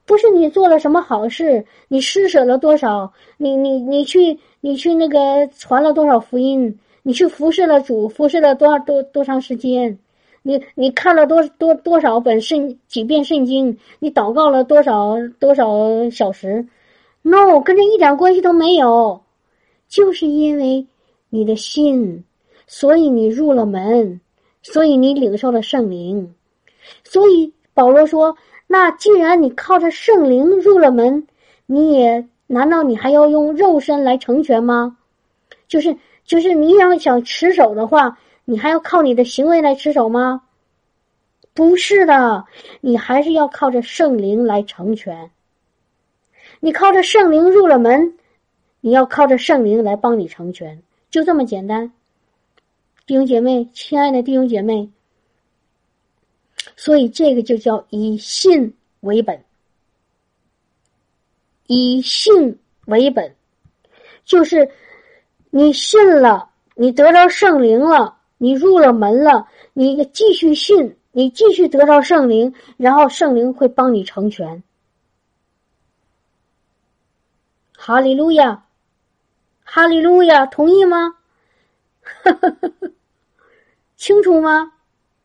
[0.07, 9.97] 不是你做了什么好事，你施舍了多少，你你你去你去那个传了多少福音，你去服侍了主，服侍了多少多多长时间，
[10.43, 16.67] 你你看了多多多少本圣几遍圣经，你祷告了多少多少小时
[17.23, 19.21] ？No，跟这一点关系都没有，
[19.89, 20.85] 就是因为
[21.29, 22.25] 你的心，
[22.67, 24.21] 所以你入了门，
[24.63, 26.35] 所以你领受了圣灵，
[27.05, 28.37] 所以保罗说。
[28.73, 31.27] 那既然你靠着圣灵入了门，
[31.67, 34.97] 你也难道你还要用肉身来成全吗？
[35.67, 40.43] 就是就是你要想持守的话，你还要靠你的行为来持守吗？
[41.53, 42.45] 不是的，
[42.81, 45.33] 你还是要靠着圣灵来成全。
[46.61, 48.15] 你靠着圣灵入了门，
[48.81, 51.93] 你要靠着圣灵来帮你成全，就这么简单。
[53.11, 54.89] 弟兄姐妹，亲爱的弟兄姐妹。
[56.77, 59.45] 所以这个就叫以信为本，
[61.67, 63.35] 以信为本，
[64.25, 64.71] 就是
[65.51, 74.63] 你信了，你得到圣灵了，你入了门了，你继续信，你继续得到圣灵，然后圣灵会帮你成全。
[77.77, 78.67] 哈利路亚，
[79.65, 81.17] 哈利路亚，同意吗？
[82.03, 82.91] 哈哈哈哈
[84.01, 84.73] 清楚吗？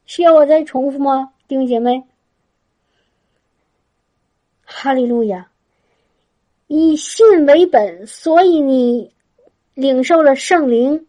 [0.06, 1.32] 需要我再重复吗？
[1.48, 2.04] 弟兄姐妹，
[4.66, 5.50] 哈利路亚！
[6.68, 9.10] 以信为本，所以你
[9.76, 11.08] 领受了圣灵，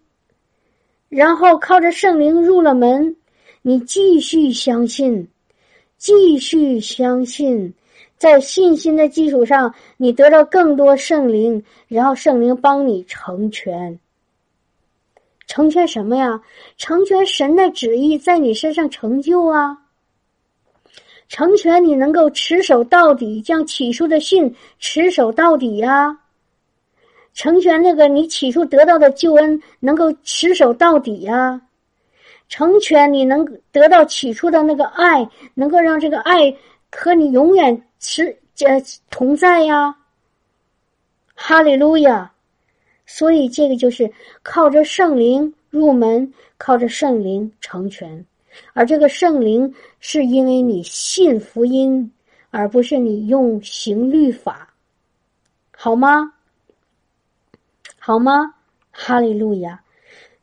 [1.09, 3.17] 然后靠着圣灵入了门，
[3.63, 5.27] 你继续相信，
[5.99, 7.75] 继续相信，
[8.17, 13.99] 在信心的基础上，你得到更多圣灵，然后圣灵帮你成全。
[15.57, 16.39] 成全什么呀？
[16.77, 19.79] 成全神的旨意在你身上成就啊！
[21.29, 26.19] 成全你能够持守到底，将起初的信持守到底呀！
[27.33, 31.59] 成全那个你起初得到的救恩能够持守到底呀！
[32.51, 33.43] 成全你能
[33.73, 36.55] 得到起初的那个爱，能够让这个爱
[36.93, 38.25] 和你永远持
[38.61, 39.97] 呃同在呀！
[41.35, 42.31] 哈利路亚！
[43.07, 44.11] 所以，这个就是
[44.43, 48.25] 靠着圣灵入门，靠着圣灵成全，
[48.73, 52.11] 而这个圣灵是因为你信福音，
[52.51, 54.75] 而不是你用行律法，
[55.71, 56.33] 好吗？
[57.99, 58.55] 好吗？
[58.91, 59.81] 哈利路亚！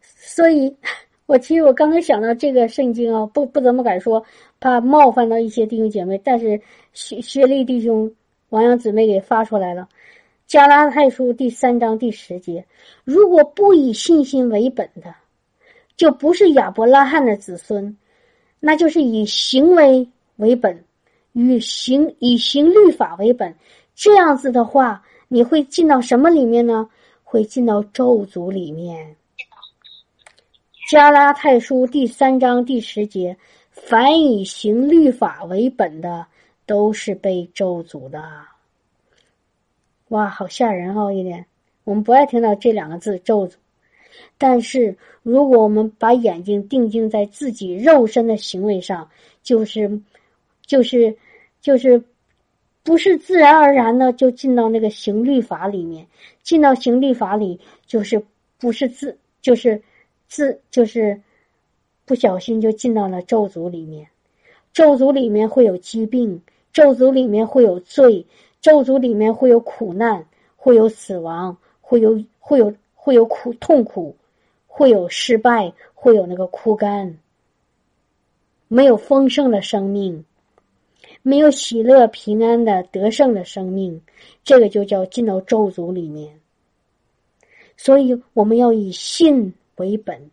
[0.01, 0.75] 所以，
[1.25, 4.23] 我其实我刚才想到这个圣经啊，不不怎么敢说，
[4.59, 6.61] 怕冒犯到一些弟兄姐妹，但是
[6.93, 8.13] 学学历弟兄、
[8.49, 9.87] 王阳姊妹给发出来了。
[10.53, 12.63] 加拉太书第三章第十节：
[13.03, 15.15] 如果不以信心为本的，
[15.97, 17.97] 就不是亚伯拉罕的子孙，
[18.59, 20.85] 那就是以行为为本，
[21.31, 23.55] 与行以行律法为本。
[23.95, 26.87] 这样子的话，你会进到什么里面呢？
[27.23, 29.15] 会进到咒诅里面。
[30.87, 33.35] 加拉太书第三章第十节：
[33.71, 36.27] 凡以行律法为本的，
[36.67, 38.21] 都是被咒诅的。
[40.13, 41.11] 哇，好吓人哦！
[41.11, 41.43] 一点，
[41.85, 43.53] 我们不爱听到这两个字“咒诅”。
[44.37, 49.09] 但是，如果我们把眼睛定睛在自己肉身的行为上，
[49.41, 49.99] 就是，
[50.67, 51.17] 就是，
[51.61, 52.03] 就是，
[52.83, 56.05] 不是自然而然的就进到那个行律法里面。
[56.43, 58.23] 进到行律法里，就是
[58.59, 59.81] 不是自，就是
[60.27, 61.19] 自，就是
[62.05, 64.07] 不小心就进到了咒诅里面。
[64.73, 66.39] 咒诅里面会有疾病，
[66.71, 68.23] 咒诅里面会有罪。
[68.63, 74.15] 咒诅里面会有苦难，会有死亡，会有会有会有苦痛苦，
[74.67, 77.19] 会有失败，会有那个枯干，
[78.69, 80.23] 没有丰盛的生命，
[81.21, 84.01] 没有喜乐平安的得胜的生命，
[84.45, 86.39] 这个就叫进到咒诅里面。
[87.75, 90.31] 所以我们要以信为本。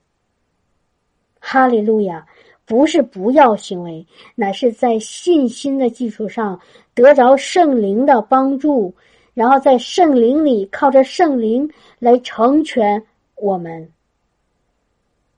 [1.41, 2.29] 哈利路亚。
[2.71, 4.07] 不是不要行为，
[4.37, 6.61] 乃是在信心的基础上
[6.95, 8.95] 得着圣灵的帮助，
[9.35, 13.05] 然后在圣灵里靠着圣灵来成全
[13.35, 13.91] 我们，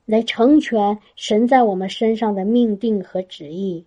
[0.04, 3.82] 来成全神在我们身上的命定和旨意。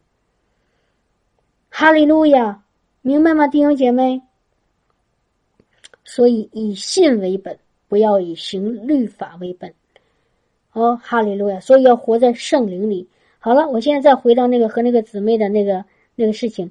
[1.69, 2.63] 哈利路亚，
[3.03, 4.19] 明白吗，弟兄姐妹？
[6.03, 9.71] 所以以信为本，不要以行律法为本。
[10.71, 11.59] 哦，哈利路亚！
[11.59, 13.07] 所以要活在圣灵里。
[13.45, 16.67] 好了，我现在再回到那个和那个姊妹的那个那个事情，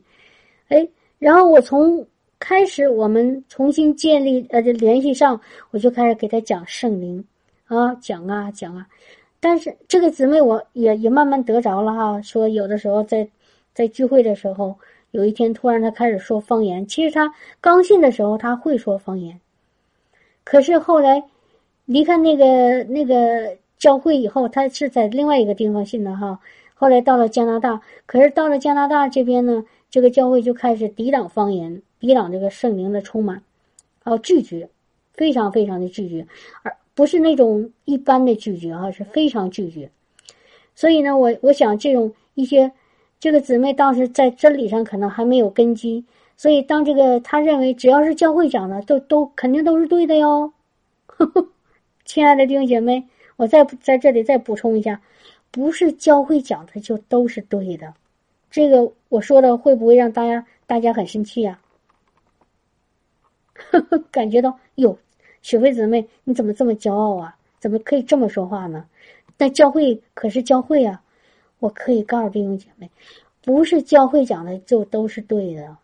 [0.67, 0.89] 哎，
[1.21, 2.05] 然后我从
[2.41, 7.25] 开始我们重新建立呃就联系上，我就开始给她讲圣灵。
[7.67, 8.85] 啊，讲啊讲啊，
[9.39, 13.29] 但是这个姊妹我也也慢慢得着了哈，说有的时候在
[13.73, 14.75] 在聚会的时候，
[15.13, 19.39] 有一天突然她开始说方言，其实她刚信的时候她会说方言，
[20.43, 21.23] 可是后来
[21.85, 26.37] 离开那个那个教会以后，她是在另外一个地方信的哈。
[26.85, 33.43] 后来到了加拿大，可是到了加拿大这边呢，这个教会就开始抵挡方言，抵挡这个圣灵的充满，
[34.03, 34.69] 啊，拒绝，
[35.15, 36.27] 非常非常的拒绝，
[36.63, 39.91] 而不是那种一般的拒绝啊，是非常拒绝。
[40.75, 42.71] 所以呢，我我想这种一些
[43.19, 46.05] 这个姊妹当时在真理上可能还没有根基，
[46.37, 50.53] 所以当这个他认为只要是教会讲的，都都肯定都是对的哟。
[52.05, 53.05] 亲爱的弟兄姐妹，
[53.37, 55.01] 我再在这里再补充一下。
[55.55, 57.95] 不是教会讲的就都是对的，
[58.51, 61.61] 这个我说的会不会让大家大家很生气呀？
[64.11, 64.99] 感觉到哟，
[65.43, 67.37] 雪飞姊妹你怎么这么骄傲啊？
[67.61, 68.89] 怎么可以这么说话呢？
[69.37, 71.01] 但教会可是教会啊！
[71.61, 72.91] 我可以告诉弟兄姐妹，
[73.41, 75.77] 不是教会讲的就都是对的，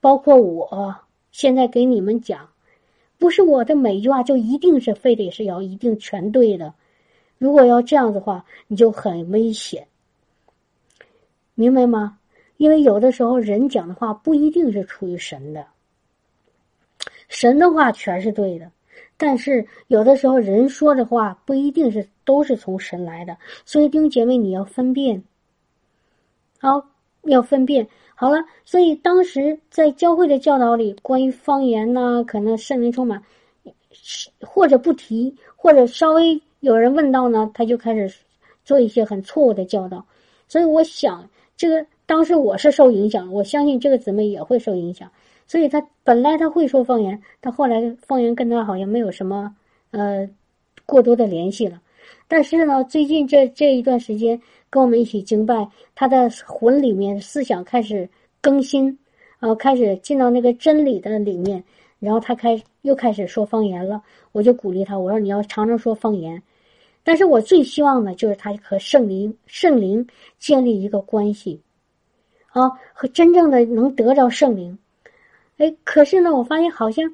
[0.00, 0.94] 包括我
[1.32, 2.50] 现在给你们讲，
[3.18, 6.72] 不是我的每一句话就一定是非得是要一定全对的。
[7.38, 9.86] 如果要这样的话，你就很危险，
[11.54, 12.18] 明白吗？
[12.56, 15.64] 因为有的时候人讲的话不一定是出于神的，
[17.28, 18.70] 神的话全是对的，
[19.16, 25.22] 但是有的时候人说的话不一定是都是从神来的，所以弟兄姐妹你要分辨。
[26.58, 26.84] 好，
[27.22, 27.86] 要分辨。
[28.16, 33.22] 好了，所以当时在教会的教导里，关于方言呢，可能圣灵充满，
[34.40, 38.12] 或者不提，或者稍微有人问到呢，他就开始
[38.64, 40.04] 做一些很错误的教导。
[40.48, 45.10] 所以我想，这个当时我是受影响，我相信这个姊妹也会受影响。
[45.46, 49.54] 所以他本来他会说方言，他后来方言跟他好像没有什么
[49.92, 50.28] 呃
[50.84, 51.80] 过多的联系了。
[52.26, 58.08] 但是呢，最近这这一段时间跟我们一起经拜，他的魂里面思想开始
[58.40, 58.98] 更新，
[59.38, 61.62] 然后开始进到那个真理的里面，
[61.98, 64.02] 然后他开又开始说方言了。
[64.32, 66.42] 我就鼓励他，我说你要常常说方言。
[67.08, 70.06] 但是我最希望的就是他和圣灵圣灵
[70.38, 71.58] 建立一个关系，
[72.48, 74.78] 啊，和真正的能得着圣灵。
[75.56, 77.10] 哎，可是呢，我发现好像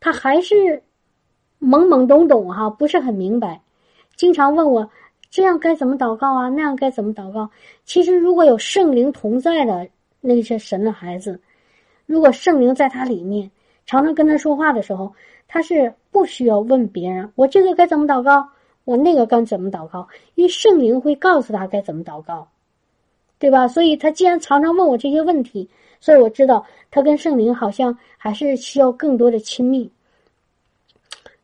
[0.00, 0.82] 他还是
[1.60, 3.60] 懵懵懂懂哈，不是很明白。
[4.16, 4.90] 经常问我
[5.28, 6.48] 这样该怎么祷告啊？
[6.48, 7.50] 那样该怎么祷告？
[7.84, 9.86] 其实如果有圣灵同在的
[10.22, 11.38] 那些神的孩子，
[12.06, 13.50] 如果圣灵在他里面，
[13.84, 15.12] 常常跟他说话的时候，
[15.46, 18.48] 他是不需要问别人我这个该怎么祷告，
[18.84, 22.48] 我那个该怎么祷告，因为圣灵会告诉他该怎么祷告，
[23.38, 23.66] 对吧？
[23.66, 25.68] 所以他既然常常问我这些问题，
[26.00, 29.90] 所以我知道他跟圣灵好像还是需要更多的亲密。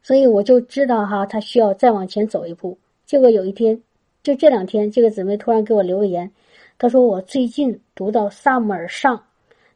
[0.03, 2.77] 所以我就知道哈，他需要再往前走一步。
[3.07, 3.81] 结果有一天，
[4.23, 6.31] 就这两天，这个姊妹突然给我留个言，
[6.79, 9.23] 她说：“我最近读到萨姆尔上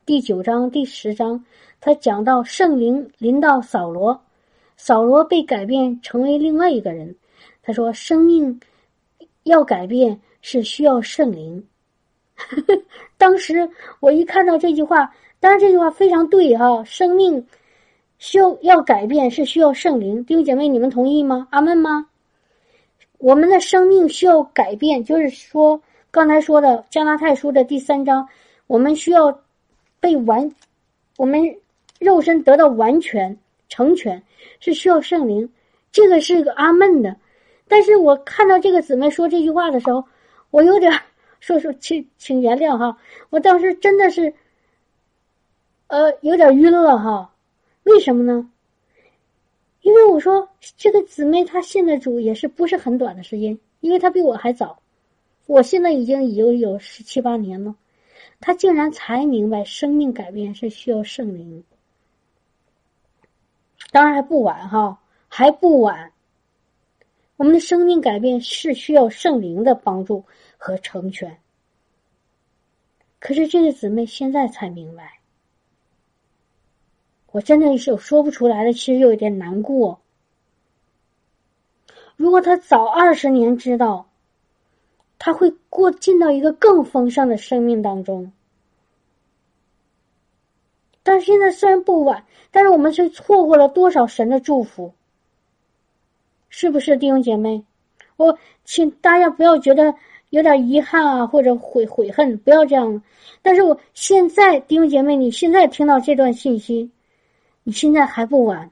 [0.06, 1.44] 第九章第十章，
[1.80, 4.18] 他讲到圣灵临到扫罗，
[4.76, 7.14] 扫罗被改变成为另外一个人。
[7.64, 8.60] 他说，生命
[9.42, 11.66] 要改变是需要圣灵。
[13.18, 13.68] 当时
[14.00, 17.44] 我一看到这句话，当然这句话非常对哈，生命。”
[18.16, 21.46] 需要要改变是需要圣灵，弟兄姐妹，你们同意吗？
[21.50, 22.06] 阿门吗？
[23.18, 28.26] 我们的生命需要改变，就是说刚才说的加拿太书的第三章，
[28.66, 29.42] 我们需要
[30.00, 30.50] 被完，
[31.18, 31.56] 我们
[31.98, 33.36] 肉身得到完全
[33.68, 34.22] 成全，
[34.60, 35.52] 是需要圣灵。
[35.92, 37.14] 这个是个阿门的。
[37.66, 40.04] 但是我看到这个姊妹说这句话的时候，
[40.50, 40.92] 我有点
[41.40, 42.98] 说说，请请原谅哈，
[43.30, 44.34] 我当时真的是，
[45.88, 47.34] 呃，有点晕了哈。
[47.84, 48.50] 为什么呢？
[49.82, 50.48] 因为我说
[50.78, 54.80] 这个姊妹她信的主也是不是很短的时间，因为她比我还早，
[55.46, 57.74] 我现在已经已经有十七八年了，
[58.40, 61.62] 她竟然才明白生命改变是需要圣灵。
[63.90, 64.98] 当然还不晚哈，
[65.28, 66.10] 还不晚。
[67.36, 70.24] 我们的生命改变是需要圣灵的帮助
[70.56, 71.36] 和成全。
[73.18, 75.20] 可是这个姊妹现在才明白。
[77.32, 80.00] 我真的是有说不出来的，其实有一点难过。
[82.16, 84.08] 如果他早二十年知道，
[85.18, 88.32] 他会过进到一个更丰盛的生命当中。
[91.02, 94.94] 但是现在虽然不晚，但是我们却错过了多少神的祝福，
[96.56, 97.64] 是不是弟兄姐妹？
[98.16, 99.92] 我请大家不要觉得
[100.30, 103.02] 有点遗憾啊，或者悔悔恨，不要这样。
[103.42, 106.92] 但是我现在弟兄姐妹，你现在听到这段信息。
[107.64, 108.70] 你现在还不晚，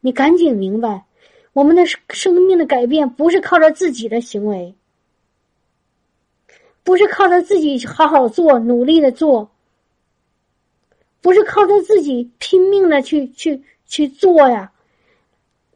[0.00, 1.04] 你赶紧明白，
[1.52, 4.74] 我们的生命的改变不是靠着自己的行为，
[6.82, 9.50] 不是靠着自己好好做、努力的做，
[11.20, 14.72] 不是靠着自己拼命的去去去做呀，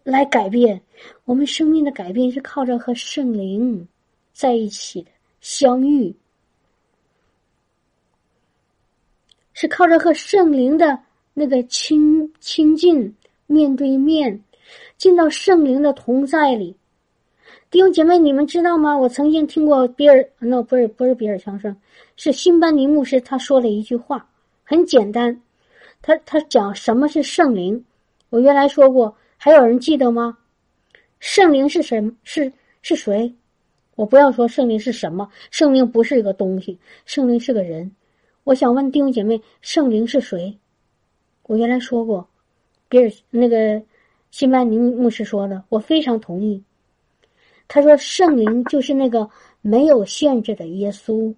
[0.03, 0.81] 来改变
[1.25, 3.87] 我们生命的改变是靠着和圣灵
[4.33, 6.15] 在一起的相遇，
[9.53, 10.99] 是靠着和圣灵的。
[11.35, 14.39] 那个亲亲近面对面，
[14.99, 16.77] 进到圣灵的同在里，
[17.71, 18.95] 弟兄姐妹，你们知道吗？
[18.99, 21.75] 我曾经听过比尔，那不是不是比尔强生，
[22.17, 24.29] 是新班尼牧师，他说了一句话，
[24.63, 25.41] 很简单，
[26.03, 27.83] 他他讲什么是圣灵。
[28.29, 30.39] 我原来说过，还有人记得吗？
[31.19, 33.35] 圣灵是什是是谁？
[33.97, 37.91] 我不要说圣灵是什么，圣灵不是一个东西，圣灵是个人。
[38.45, 40.57] 我想问弟兄姐妹，圣灵是谁？
[41.43, 42.29] 我原来说过，
[42.89, 43.83] 比尔那个
[44.31, 46.63] 辛班尼牧师说的，我非常同意。
[47.67, 49.29] 他说：“圣灵就是那个
[49.61, 51.35] 没有限制的耶稣。”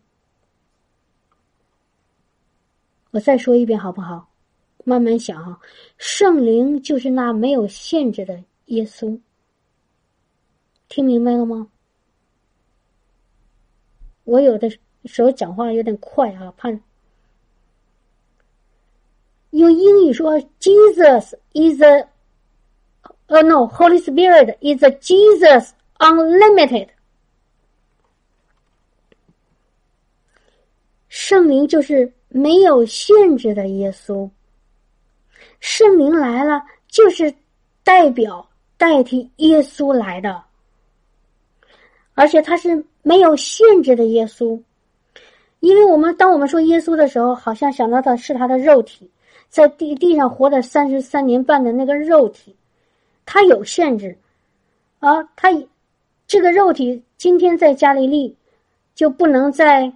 [3.12, 4.28] 我再说一遍好不好？
[4.85, 5.59] 慢慢想哈，
[5.99, 9.18] 圣灵就是那没有限制的耶稣。
[10.89, 11.68] 听明白了吗？
[14.24, 14.70] 我有的
[15.05, 16.70] 时候讲话有点快啊，怕。
[19.51, 22.09] 用英语说，Jesus is a，
[23.26, 26.89] 呃，no，Holy Spirit is a Jesus unlimited。
[31.09, 34.28] 圣灵就是没有限制的耶稣。
[35.65, 37.35] 圣灵来了，就是
[37.83, 38.47] 代表
[38.77, 40.43] 代替耶稣来的，
[42.12, 44.61] 而且他是没有限制的耶稣。
[45.61, 49.11] 因为我们当我们说耶稣的时候，好像想到的是他的肉体，
[49.49, 52.55] 在地地上活了三十三年半的那个肉体，
[53.25, 54.19] 他有限制
[54.99, 55.49] 啊，他
[56.27, 58.37] 这个肉体今天在加利利，
[58.95, 59.91] 就不能在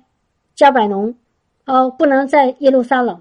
[0.55, 1.15] 加百农，
[1.67, 3.21] 哦，不能在耶路撒冷，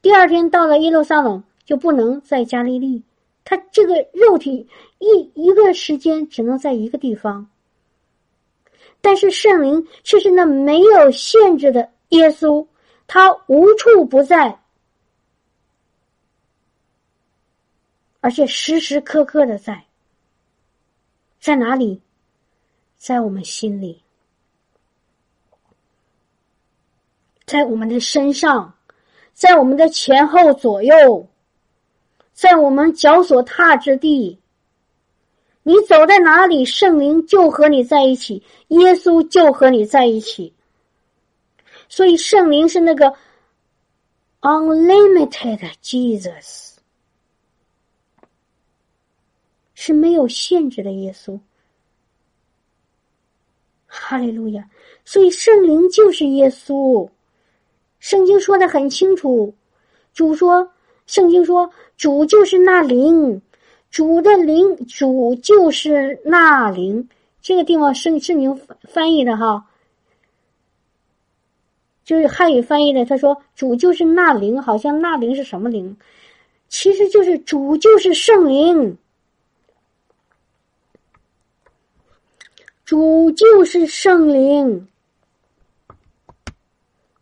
[0.00, 1.42] 第二天到了耶路撒冷。
[1.64, 3.02] 就不能在加利利，
[3.44, 7.48] 他这个肉体一一个时间只能在一个地方，
[9.00, 12.66] 但是圣灵却是那没有限制的耶稣，
[13.06, 14.60] 他无处不在，
[18.20, 19.86] 而且时时刻刻的在，
[21.40, 22.00] 在哪里？
[22.96, 24.00] 在我们心里，
[27.44, 28.72] 在我们的身上，
[29.32, 31.28] 在我们的前后左右。
[32.32, 34.38] 在我们脚所踏之地，
[35.62, 40.52] 你走在哪里，圣灵就和你在一起，耶稣就和你在一起。
[41.88, 43.14] 所以圣灵是那个
[44.40, 46.76] unlimited Jesus，
[49.74, 51.38] 是没有限制的耶稣。
[53.86, 54.68] 哈利路亚！
[55.04, 57.08] 所以圣灵就是耶稣，
[58.00, 59.54] 圣经说的很清楚，
[60.14, 60.72] 主说。
[61.12, 63.42] 圣经说：“主就是那灵，
[63.90, 67.06] 主的灵，主就是那灵。”
[67.42, 68.58] 这个地方圣圣经
[68.88, 69.62] 翻译的哈，
[72.02, 73.04] 就是汉语翻译的。
[73.04, 75.94] 他说：“主就是那灵，好像那灵是什么灵？
[76.70, 78.96] 其实就是主就是圣灵，
[82.86, 84.88] 主就是圣灵。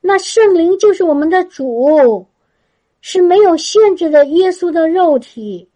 [0.01, 2.25] 那圣灵就是我们的主。”
[3.01, 5.69] 是没有限制的耶稣的肉体，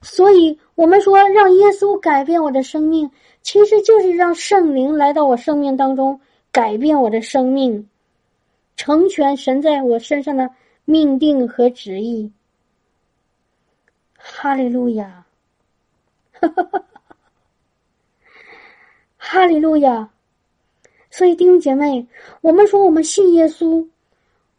[0.00, 3.10] 所以我们说让耶稣改变我的生命，
[3.42, 6.20] 其实就是让圣灵来到我生命当中，
[6.50, 7.88] 改变我的生命，
[8.74, 10.50] 成全神在我身上的
[10.84, 12.32] 命定和旨意。
[14.16, 15.26] 哈利路亚，
[19.16, 20.10] 哈利路亚！
[21.10, 22.06] 所以弟兄姐妹，
[22.40, 23.86] 我们说我们信耶稣。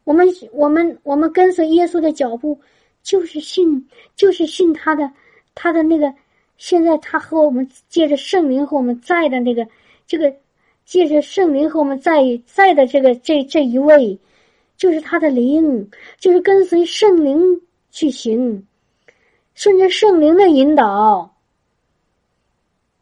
[0.04, 2.60] 我们我们我们跟随耶稣的脚步，
[3.02, 5.10] 就是信，就是信他的，
[5.54, 6.12] 他的那个。
[6.58, 9.66] 现在他和我们借着圣灵和我们在的那个，
[10.06, 10.30] 这个
[10.84, 14.18] 借着圣灵和我们在在的这个这这一位，
[14.76, 18.66] 就是他的灵，就是跟随圣灵去行，
[19.54, 21.34] 顺着圣灵的引导，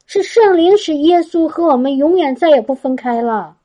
[0.07, 3.58] 是圣灵使耶稣和我们永远再也不分开了。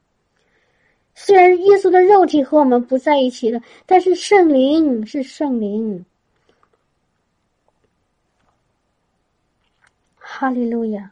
[1.16, 6.04] 虽然耶稣的肉体和我们不在一起了，但是圣灵是圣灵。
[10.18, 11.12] 哈利路亚！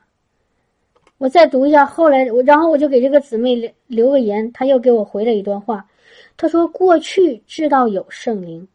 [1.19, 5.87] 我再读一下，后来我然后我就给这个姊妹留留个言，她又给我回了一段话。
[6.35, 8.67] 她说：“过去知道有圣灵，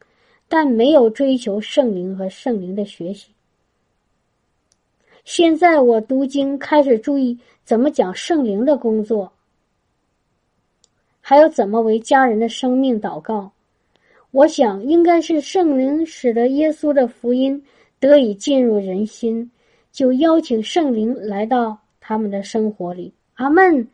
[0.46, 3.32] 但没有追求圣灵和圣灵的学习。
[5.24, 9.30] 现在我读经开始注意怎么讲圣灵的工作。”
[11.28, 13.50] 还有怎么为家人的生命祷告？
[14.30, 17.60] 我想应该是圣灵使得耶稣的福音
[17.98, 19.50] 得以进入人心，
[19.90, 23.12] 就邀请圣灵来到他们的生活里。
[23.34, 23.88] 阿门。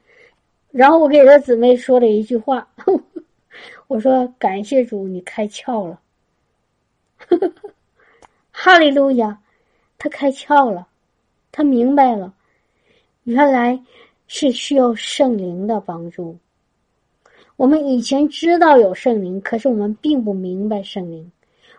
[0.70, 2.68] 然后我给这姊妹说了一句话，
[3.88, 5.98] 我说：“感谢主，你开窍了。
[8.52, 9.40] ”哈利路亚，
[9.96, 10.86] 他开窍了，
[11.50, 12.34] 他明白了，
[13.24, 13.82] 原来
[14.28, 16.36] 是需要圣灵的帮助。
[17.56, 21.30] 我们以前知道有圣灵，可是我们并不明白圣灵，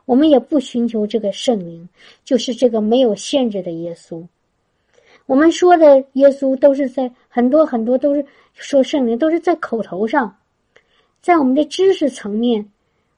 [0.05, 1.87] 我们也不寻求这个圣灵，
[2.23, 4.25] 就是这个没有限制的耶稣。
[5.25, 10.35] 我们说的耶稣都是在很多很多都是说圣灵，都是在口头上，
[11.21, 12.69] 在我们的知识层面。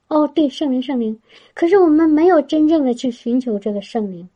[0.08, 1.20] 哦，对，圣灵，圣灵。
[1.56, 4.30] 可是我们没有真正的去寻求这个圣灵。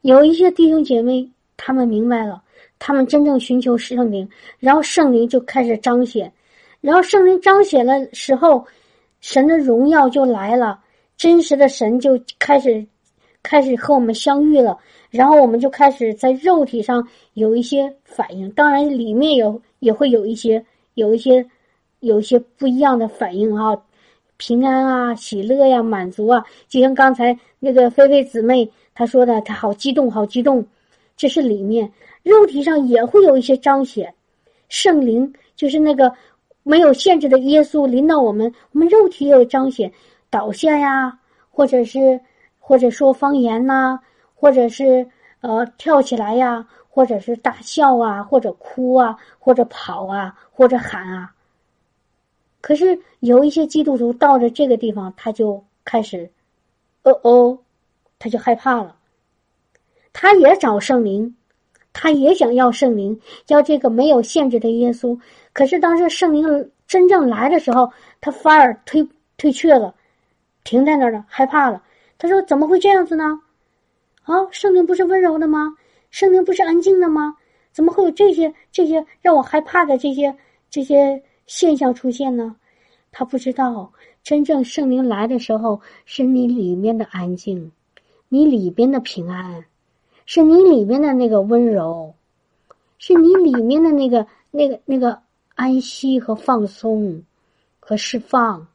[0.00, 2.41] 有一些弟兄姐妹，他们明白了。
[2.84, 4.28] 他们真正寻求圣灵，
[4.58, 6.32] 然后圣灵就开始彰显，
[6.80, 8.66] 然后圣灵彰显了时候，
[9.20, 10.80] 神的荣耀就来了，
[11.16, 12.84] 真实的神就开始
[13.40, 14.76] 开始和我们相遇了，
[15.10, 20.64] 然后我们就开始在肉体上有一些反应，当然里面有也会有一些
[20.94, 21.46] 有一些
[22.00, 23.80] 有一些不一样的反应啊，
[24.38, 30.66] 平安啊，喜乐呀，满足啊，就像刚才那个菲菲姊妹她说的，她好激动，好激动，
[31.16, 31.88] 这是里面。
[32.22, 34.14] 肉体上也会有一些彰显，
[34.68, 36.12] 圣灵，就是那个
[36.62, 39.92] 没有限制的耶稣临到我们，我们肉体也有彰显，
[40.30, 41.18] 倒下呀，
[41.50, 42.20] 或者是
[42.58, 43.98] 或者说方言呐，
[44.34, 45.06] 或者是
[45.40, 51.32] 呃跳起来呀，或者是大笑啊，或者哭啊，或者跑啊，或者喊啊。
[52.60, 56.30] 可是有一些基督徒到了这个地方，他就开始，
[57.02, 57.58] 哦哦，
[58.20, 58.96] 他就害怕了。
[60.12, 61.34] 他也找圣灵，
[61.92, 65.18] 他也想要圣灵，要这个没有限制的耶稣。
[65.52, 67.90] 可是当时圣灵真正来的时候，
[68.20, 69.94] 他反而退退却了，
[70.64, 71.82] 停在那儿了，害怕了。
[72.18, 73.40] 他说：“怎么会这样子呢？
[74.22, 75.76] 啊，圣灵不是温柔的吗？
[76.10, 77.36] 圣灵不是安静的吗？
[77.72, 80.36] 怎么会有这些这些让我害怕的这些
[80.70, 82.54] 这些现象出现呢？”
[83.10, 87.72] 他不知道，真正圣灵来的时候，是你里面的安静，
[88.28, 89.64] 你里边的平安。
[90.34, 92.14] 是你里面的那个温柔，
[92.96, 95.18] 是你里面的那个、那个、那个
[95.54, 97.22] 安息和放松
[97.78, 98.66] 和释放，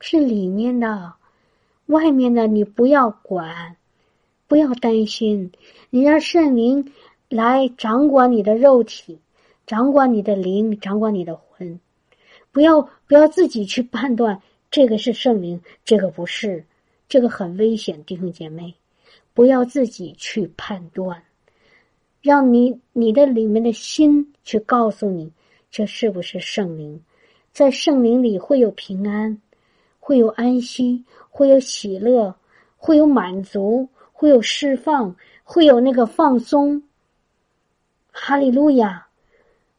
[0.00, 1.12] 是里面的，
[1.88, 3.76] 外面的你不要管，
[4.48, 5.52] 不要担心，
[5.90, 6.90] 你让圣灵
[7.28, 9.18] 来掌管你的肉体，
[9.66, 11.78] 掌管你的灵，掌管你的魂，
[12.50, 16.64] 不要不要自己去判断这个是圣灵，这个不是，
[17.10, 18.74] 这个很危险，弟兄姐妹。
[19.34, 21.22] 不要自己去判断，
[22.20, 25.32] 让你你的里面的心去告诉你，
[25.70, 27.00] 这是不是圣灵？
[27.52, 29.40] 在圣灵里会有平安，
[30.00, 32.34] 会有安息，会有喜乐，
[32.76, 35.14] 会有满足，会有释放，
[35.44, 36.82] 会有那个放松。
[38.10, 39.06] 哈利路亚，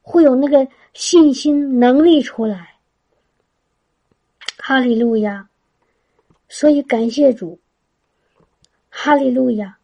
[0.01, 2.73] 会有那个信心能力出来。
[4.57, 5.47] 哈利路亚，
[6.49, 7.59] 所以感谢主。
[8.95, 9.75] 哈利路亚！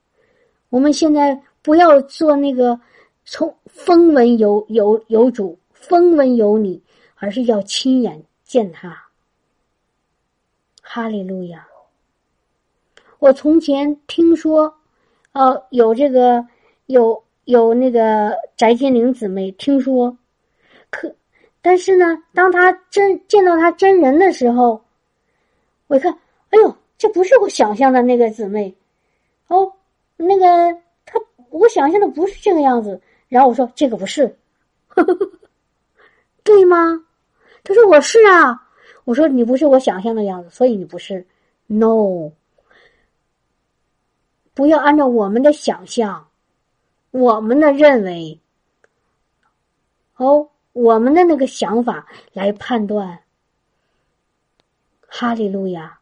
[0.70, 2.80] 我们现在不要做那个
[3.26, 6.80] 从风闻有有有主，风闻有你，
[7.16, 8.96] 而是要亲眼见他。
[10.80, 11.68] 哈利路亚！
[13.18, 14.72] 我从前听说，
[15.32, 16.46] 呃，有这个
[16.86, 20.16] 有有那个翟金玲姊妹听说，
[20.92, 21.12] 可
[21.64, 22.06] 但是呢，
[22.36, 24.86] 当他真见到他真人的时候，
[25.88, 26.14] 我一看，
[26.52, 28.76] 哎呦，这不是我想象的那个姊妹。
[29.50, 29.72] 哦，
[30.18, 30.74] 那个
[31.06, 31.20] 他，
[31.50, 33.00] 我想象的不是这个样子。
[33.28, 34.36] 然后我说这个不是，
[36.44, 37.06] 对吗？
[37.64, 38.66] 他说我是啊。
[39.06, 41.26] 我说你不是我想象的样子，所以你不是。
[41.66, 42.32] No，
[44.54, 46.28] 不要按照我们的想象，
[47.12, 48.40] 我们的认为，
[50.16, 53.20] 哦，我们的那个想法来判断。
[55.08, 56.00] 哈利路亚，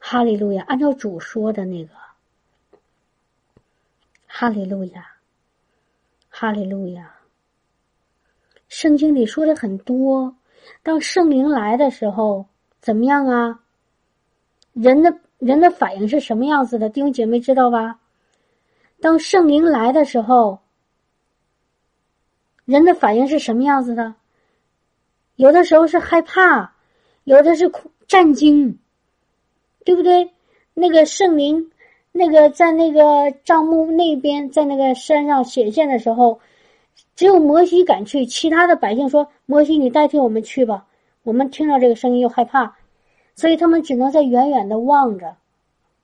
[0.00, 2.03] 哈利路亚，按照主说的那个。
[4.36, 5.06] 哈利路亚，
[6.28, 7.14] 哈利路亚。
[8.66, 10.36] 圣经里说的很多，
[10.82, 12.44] 当圣灵来的时候，
[12.80, 13.60] 怎么样啊？
[14.72, 16.88] 人的人的反应是什么样子的？
[16.88, 18.00] 弟兄姐妹知道吧？
[19.00, 20.58] 当圣灵来的时候，
[22.64, 24.16] 人的反应是什么样子的？
[25.36, 26.74] 有的时候是害怕，
[27.22, 27.70] 有的是
[28.08, 28.80] 战惊，
[29.84, 30.34] 对不对？
[30.74, 31.70] 那个圣灵。
[32.16, 36.38] 那个在那个帐幕那边，在那个山上显现的时候，
[37.16, 40.86] 只有摩西敢去，其他的百姓说：“摩西，你代替我们去吧。”
[41.24, 42.76] 我们听到这个声音又害怕，
[43.34, 45.34] 所以他们只能在远远的望着，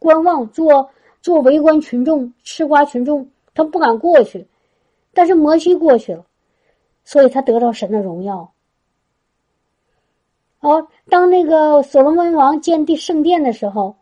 [0.00, 0.90] 观望，做
[1.22, 4.48] 做围观群众、吃瓜群众，他不敢过去。
[5.14, 6.26] 但是摩西过去了，
[7.04, 8.50] 所以他得到神的荣耀。
[10.58, 13.94] 哦，当那个所罗门王建地圣殿的时候。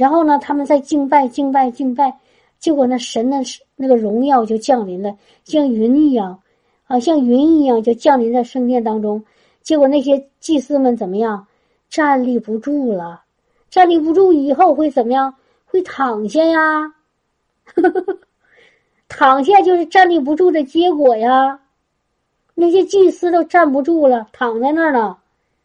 [0.00, 2.16] 然后呢，他们在敬拜、敬拜、敬拜，
[2.58, 3.36] 结果那神的
[3.76, 6.40] 那个荣耀就降临了，像云一样，
[6.86, 9.22] 啊，像云一样就降临在圣殿当中。
[9.60, 11.46] 结果那些祭司们怎么样？
[11.90, 13.24] 站立不住了，
[13.68, 15.34] 站立不住以后会怎么样？
[15.66, 16.94] 会躺下呀，
[19.06, 21.60] 躺下就是站立不住的结果呀。
[22.54, 25.18] 那些祭司都站不住了，躺在那儿了，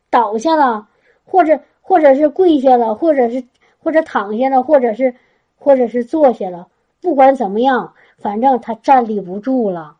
[0.10, 0.86] 倒下了，
[1.24, 3.42] 或者或者是跪下了，或者是。
[3.86, 5.14] 或者躺下了，或者是，
[5.60, 6.68] 或者是坐下了，
[7.02, 9.98] 不管怎么样，反正他站立不住了。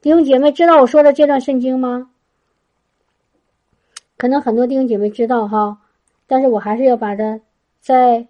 [0.00, 2.10] 弟兄姐妹，知道我说的这段圣经吗？
[4.16, 5.82] 可能很多弟兄姐妹知道哈，
[6.26, 7.40] 但是我还是要把它
[7.78, 8.26] 再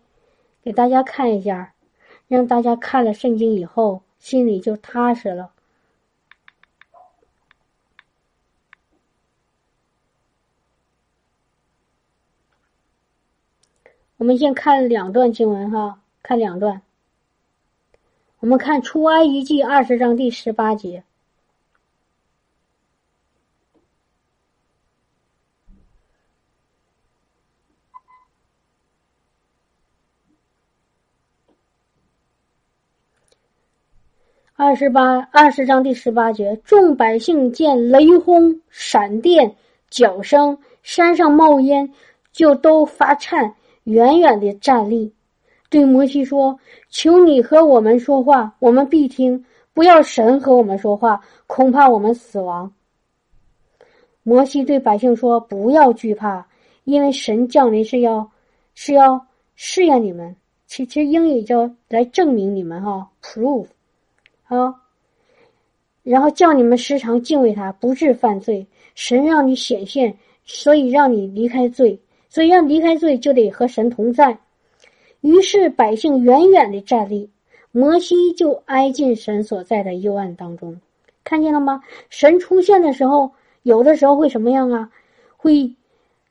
[0.63, 1.73] 给大家看一下，
[2.29, 5.53] 让大家看了圣经以后心里就踏实了。
[14.25, 16.81] 我们先看两段经文哈，看两段。
[18.41, 21.05] 我们看《出埃及记》二十章第十八节。
[34.55, 39.55] 二十八，二十章第十八节，众百姓见雷轰闪电，
[39.91, 41.93] 脚声，山上冒烟，
[42.33, 43.55] 就都发颤。
[43.85, 45.13] 远远的站立，
[45.71, 46.59] 对摩西说
[46.91, 52.73] ：“求你和我们说话，我们必听；不要神和我们说话，恐怕我们死亡。”
[54.23, 56.47] 摩西对百姓说：“不要惧怕，
[56.85, 58.31] 因为神降临是要
[58.75, 60.35] 是要试验你们。
[60.67, 63.67] 其其实英语叫来证明你们哈，prove。”
[64.49, 64.75] 啊，
[66.03, 68.67] 然后叫你们时常敬畏他，不致犯罪。
[68.95, 71.99] 神让你显现，所以让你离开罪，
[72.35, 74.37] 所以要离开罪就得和神同在。
[75.21, 77.31] 于是百姓远远的站立，
[77.71, 80.81] 摩西就挨近神所在的幽暗当中，
[81.23, 81.81] 看见了吗？
[82.11, 83.31] 神出现的时候，
[83.63, 84.91] 有的时候会什么样啊？
[85.37, 85.73] 会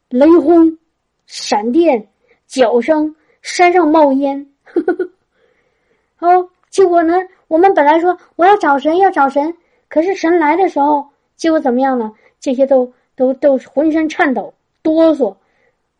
[0.10, 0.78] 雷轰、
[1.26, 2.10] 闪电、
[2.48, 4.46] 脚声，山上冒烟。
[6.20, 7.16] 哦，结果呢？
[7.48, 9.56] 我们本来说我要找神，要找神，
[9.88, 12.12] 可是神来的时候，结果怎么样呢？
[12.42, 15.34] 这些都都都浑身颤抖、哆嗦，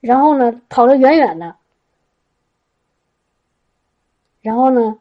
[0.04, 1.56] 然后呢，跑得远远的，
[4.42, 5.00] 然后呢，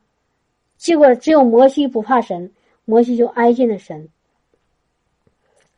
[0.77, 2.53] 结果只有摩西不怕神，
[2.85, 4.09] 摩西就挨近了神。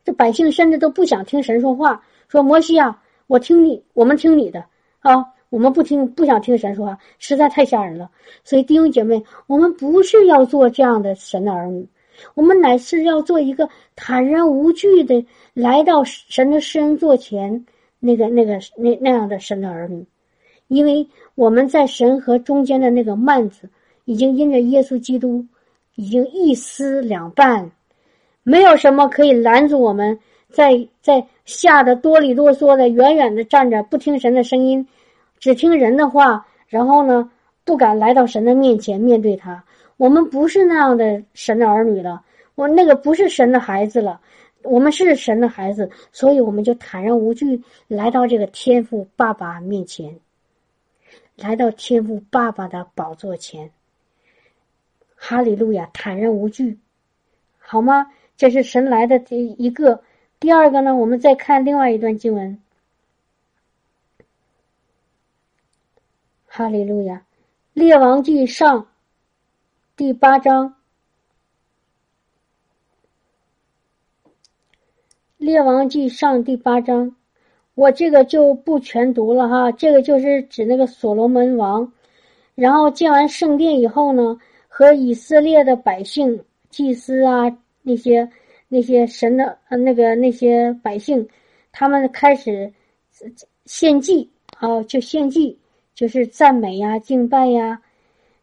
[0.04, 4.66] 这百姓甚至都不想听神说话，说摩西啊，我听你，我们听你的
[5.00, 5.32] 啊。
[5.48, 8.10] 我们不听，不想听神说话，实在太吓人了。
[8.44, 11.88] 所以弟兄姐妹，我们不是要做这样的神的儿女，
[12.34, 17.64] 我们乃是要做一个坦然无惧的来到神的施恩座前，
[18.04, 20.04] 那个、那个、那那样的神的儿女。
[20.68, 23.68] 因为我们在神和中间的那个幔子，
[24.04, 25.44] 已经因着耶稣基督，
[25.94, 27.70] 已经一撕两半，
[28.42, 30.18] 没有什么可以拦阻我们
[30.50, 34.86] 在在吓得哆里哆嗦的远远的站着，不听神的声音。
[35.38, 37.30] 只听人的话，然后呢，
[37.64, 39.62] 不敢来到神的面前面对他。
[39.96, 42.22] 我们不是那样的神的儿女了，
[42.54, 44.20] 我那个不是神的孩子了。
[44.64, 50.18] 我们是神的孩子，所以我们就坦然无惧来到这个天父爸爸面前，
[51.36, 53.70] 来到天父爸爸的宝座前。
[55.14, 56.78] 哈利路亚，坦然无惧，
[57.58, 58.12] 好吗？
[58.36, 60.02] 这是神来的第一个。
[60.40, 62.60] 第二个呢，我们再看另外一段经文。
[66.46, 67.16] 哈利路亚，
[67.72, 68.82] 《列王记上》
[69.96, 70.70] 第八章，
[75.44, 77.14] 《列王记上》第八章，
[77.74, 79.70] 我这个就不全读了哈。
[79.72, 81.92] 这个就是指那个所罗门王，
[82.54, 84.38] 然后建完圣殿以后呢，
[84.68, 88.26] 和以色列的百姓、祭司啊那些
[88.68, 91.28] 那些神的呃那个那些百姓，
[91.72, 92.72] 他们开始
[93.66, 95.58] 献祭啊，就献祭。
[95.94, 97.80] 就是赞美呀，敬拜呀，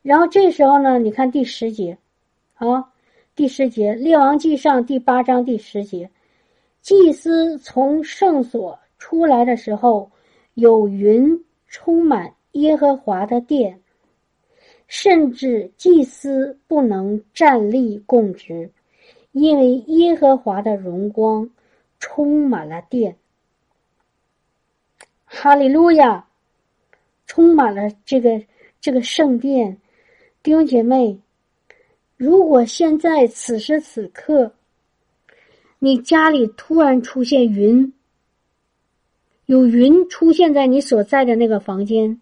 [0.03, 1.97] 然后这时候呢，你看第十节，
[2.53, 2.91] 啊，
[3.35, 6.09] 第十节《列王记上》第八章第十节，
[6.81, 10.11] 祭司从圣所出来的时候，
[10.55, 13.79] 有云充满耶和华的殿，
[14.87, 18.71] 甚至祭司不能站立供职，
[19.31, 21.49] 因为耶和华的荣光
[21.99, 23.15] 充满了殿。
[25.25, 26.27] 哈利路亚。
[27.27, 28.43] 充满了这个
[28.81, 29.77] 这个圣殿，
[30.43, 31.17] 弟兄姐妹，
[32.17, 34.53] 如果现在此时此刻，
[35.83, 37.91] 你家里突然出现云，
[39.47, 42.21] 有云出现在你所在的那个房间，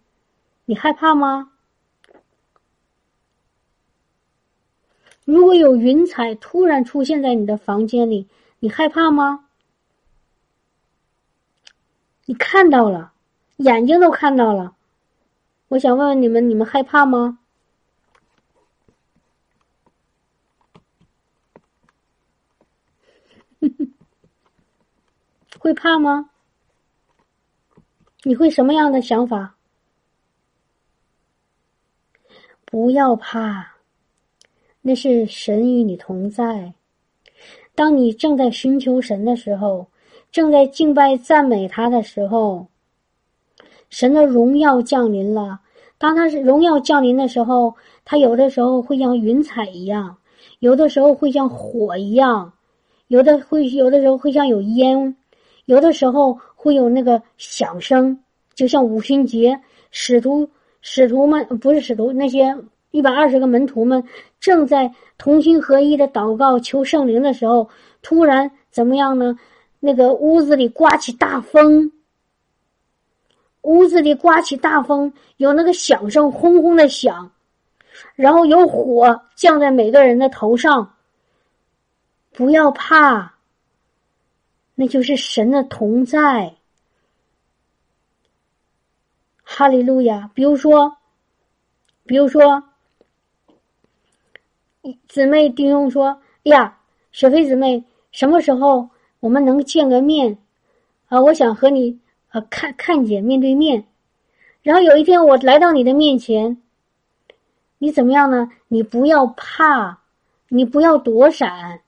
[0.64, 1.52] 你害怕吗？
[5.26, 8.26] 如果有云彩突然出现在你的房间里，
[8.60, 9.44] 你害怕吗？
[12.24, 13.12] 你看到了，
[13.58, 14.74] 眼睛都看到了。
[15.68, 17.38] 我想问问你们，你们害怕吗？
[25.62, 26.30] 会怕吗？
[28.22, 29.56] 你会什么样的想法？
[32.64, 33.74] 不要怕，
[34.80, 36.72] 那是神与你同在。
[37.74, 39.86] 当你正在寻求神的时候，
[40.32, 42.66] 正在敬拜赞美他的时候。
[43.90, 45.60] 神的荣耀降临了。
[45.98, 50.16] 当他是荣耀降临的时候，他有的时候会像云彩一样，
[50.60, 52.50] 有的时候会像火一样，
[53.08, 55.14] 有的会有的时候会像有烟，
[55.70, 58.18] 有的时候会有那个响声，
[58.54, 59.56] 就像五旬节，
[59.92, 60.50] 使徒
[60.80, 62.52] 使徒们不是使徒，那些
[62.90, 64.02] 一百二十个门徒们
[64.40, 67.70] 正在同心合一的祷告求圣灵的时候，
[68.02, 69.38] 突然怎么样呢？
[69.78, 71.92] 那个屋子里刮起大风。
[73.62, 77.30] 屋子里刮起大风，有那个响声，轰轰的响，
[78.16, 80.94] 然后有火降在每个人的头上。
[82.32, 83.34] 不要怕，
[84.80, 86.54] 那就是神的同在。
[89.42, 90.30] 哈利路亚！
[90.32, 90.96] 比如说，
[92.06, 92.64] 比如说，
[95.06, 96.78] 姊妹弟兄说：“哎呀，
[97.12, 98.88] 雪飞姊妹，什么时候
[99.20, 100.38] 我们能见个面？
[101.08, 102.00] 啊，我想和你
[102.30, 103.84] 啊看看见面对面。
[104.62, 106.62] 然后有一天我来到你的面前，
[107.76, 108.50] 你怎么样呢？
[108.68, 109.98] 你不要怕，
[110.48, 111.82] 你不要躲闪，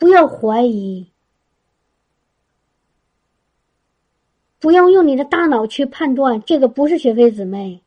[0.00, 1.06] 不要怀疑。”
[4.58, 7.80] 不要用你的大脑去判断，这个不是雪飞姊妹，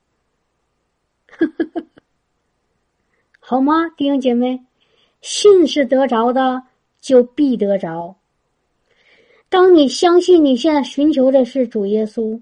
[3.39, 4.59] 好吗，弟兄姐妹？
[5.22, 6.64] 信是得着的，
[6.99, 8.16] 就必得着。
[9.49, 12.41] 当你相信你现在寻求的是主耶稣，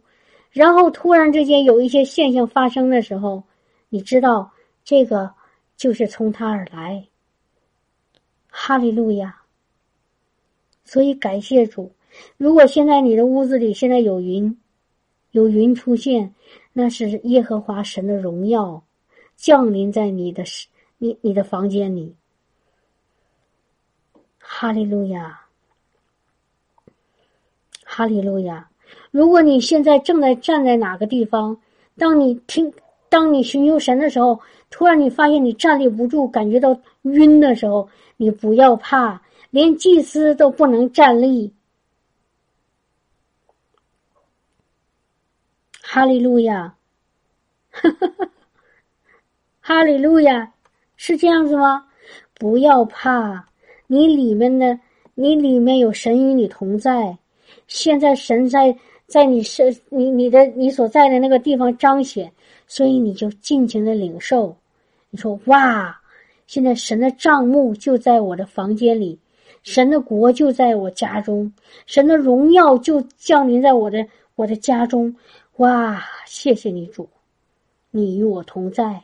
[0.49, 3.43] 然后突然之间有一些现象发生的时候，
[3.89, 4.49] 你知道
[4.85, 5.33] 这个
[5.75, 7.05] 就是从他而来。
[8.47, 9.40] 哈利路亚！
[10.83, 11.91] 所以感谢主。
[12.37, 14.57] 如果现在你的屋子里现在有云，
[15.31, 16.33] 有云出现，
[16.73, 18.83] 那是耶和华神的荣耀
[19.37, 20.43] 降临在你的
[20.97, 22.15] 你你的房间里。
[24.37, 25.39] 哈利路亚，
[27.85, 28.69] 哈利路亚！
[29.09, 31.57] 如果你现在正在站在哪个地方，
[31.97, 32.71] 当你听，
[33.07, 34.37] 当你寻求神的时候，
[34.69, 39.21] 突然你发现你站立不住，感觉到晕的时候，你不要怕，
[39.51, 41.53] 连祭司都不能站立。
[45.81, 46.73] 哈利路亚，
[49.59, 50.53] 哈利路亚，
[50.95, 51.85] 是这样子吗？
[52.33, 53.45] 不要怕，
[53.87, 54.79] 你里面的，
[55.15, 57.17] 你里面有神与你同在。
[57.67, 58.75] 现在神在
[59.05, 62.31] 在你身，你你的你所在的那个地方彰显，
[62.67, 64.55] 所以你就尽情的领受。
[65.09, 66.01] 你说哇，
[66.47, 69.19] 现在神的账目就在我的房间里，
[69.63, 71.53] 神的国就在我家中，
[71.85, 75.15] 神的荣耀就降临在我的我的家中。
[75.57, 76.03] 哇！
[76.25, 77.07] 谢谢你主，
[77.91, 79.03] 你与我同在，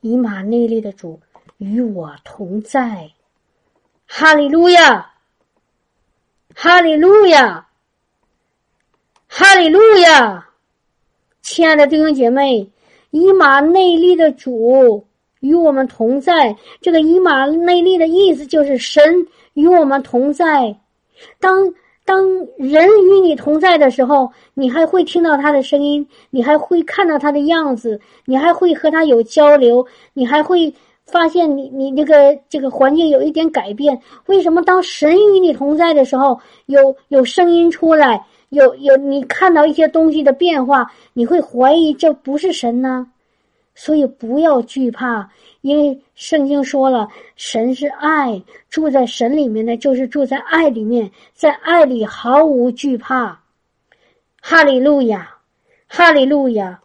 [0.00, 1.18] 以马内利的主
[1.56, 3.10] 与我同在。
[4.06, 5.14] 哈利路亚！
[6.54, 7.68] 哈利路亚！
[9.26, 10.50] 哈利路亚！
[11.42, 12.70] 亲爱的弟兄姐妹，
[13.10, 15.07] 以马内利的主
[15.40, 16.56] 与我们同在。
[16.80, 20.76] 这个以马内利的意思就是神与我们同在。
[21.40, 21.74] 当。
[22.08, 22.24] 当
[22.56, 30.72] 人与你同在的时候，你还会听到他的声音，你还会看到他的样子，你还会和他有交流，你还会
[31.04, 34.00] 发现你你这个这个环境有一点改变。
[34.24, 43.06] 为什么当神与你同在的时候，有有声音出来，有有你看到一些东西的变化，你会怀疑这不是神呢？
[43.78, 45.30] 所以不要惧怕。
[45.60, 53.40] 因为圣经说了，神是爱，住在神里面的，就是住在爱里面，在爱里毫无惧怕。
[54.40, 55.36] 哈利路亚，
[55.86, 56.80] 哈利路亚！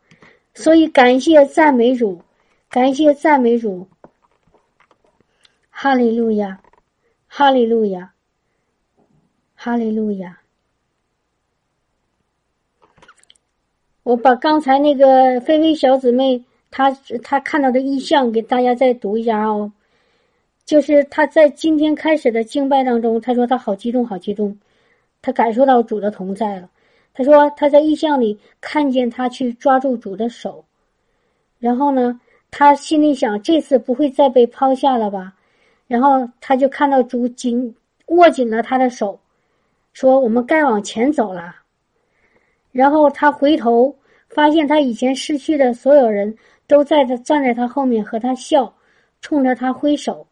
[0.53, 2.21] 所以感谢赞美主，
[2.69, 3.87] 感谢赞美主。
[5.71, 6.59] 哈利路亚，
[7.27, 8.13] 哈利路亚，
[9.55, 10.39] 哈利路亚！
[14.03, 16.43] 我把刚才那个菲菲小姊妹。
[16.75, 16.89] 他
[17.21, 19.71] 他看到的意象，给大家再读一下哦。
[20.65, 24.57] 就是他在今天开始的敬拜当中，他说他好激动，好激动，
[25.21, 26.67] 他感受到主的同在了。
[27.13, 30.65] 他说他在意象里看见他去抓住主的手，
[31.59, 32.19] 然后呢，
[32.49, 35.31] 他心里想这次不会再被抛下了吧？
[35.85, 37.75] 然后他就看到主紧
[38.07, 39.19] 握紧了他的手，
[39.93, 41.55] 说我们该往前走了。
[42.71, 43.95] 然后他回头
[44.29, 46.35] 发现他以前失去的所有人。
[46.73, 48.73] 都在他站在他后面和他笑，
[49.21, 50.25] 冲着他挥手，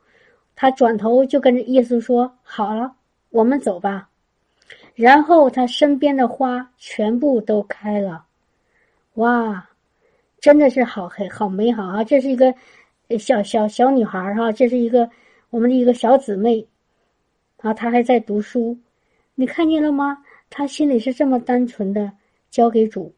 [0.55, 2.95] 他转头就跟着耶稣说：“好了，
[3.29, 4.09] 我们走吧。”
[4.97, 8.25] 然后他身边的花全部都开了，
[9.13, 9.69] 哇，
[10.39, 12.03] 真的是好黑好美好啊！
[12.03, 12.51] 这是一个
[13.19, 15.07] 小小小女孩哈，这是一个
[15.51, 16.65] 我们的一个小姊妹，
[17.57, 18.75] 啊，她还在读书，
[19.35, 20.17] 你看见了吗？
[20.49, 22.11] 她心里是这么单纯的
[22.49, 23.13] 交给主，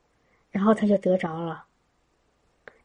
[0.52, 1.64] 然后她就得着了。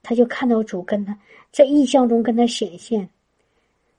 [0.08, 1.14] 他就看到主跟他
[1.52, 3.06] 在意象中跟他显现，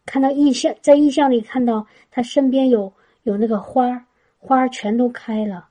[0.07, 2.91] 看到意象在意象里看到他身边有
[3.21, 4.03] 有那个花，
[4.39, 5.67] 花全都开了。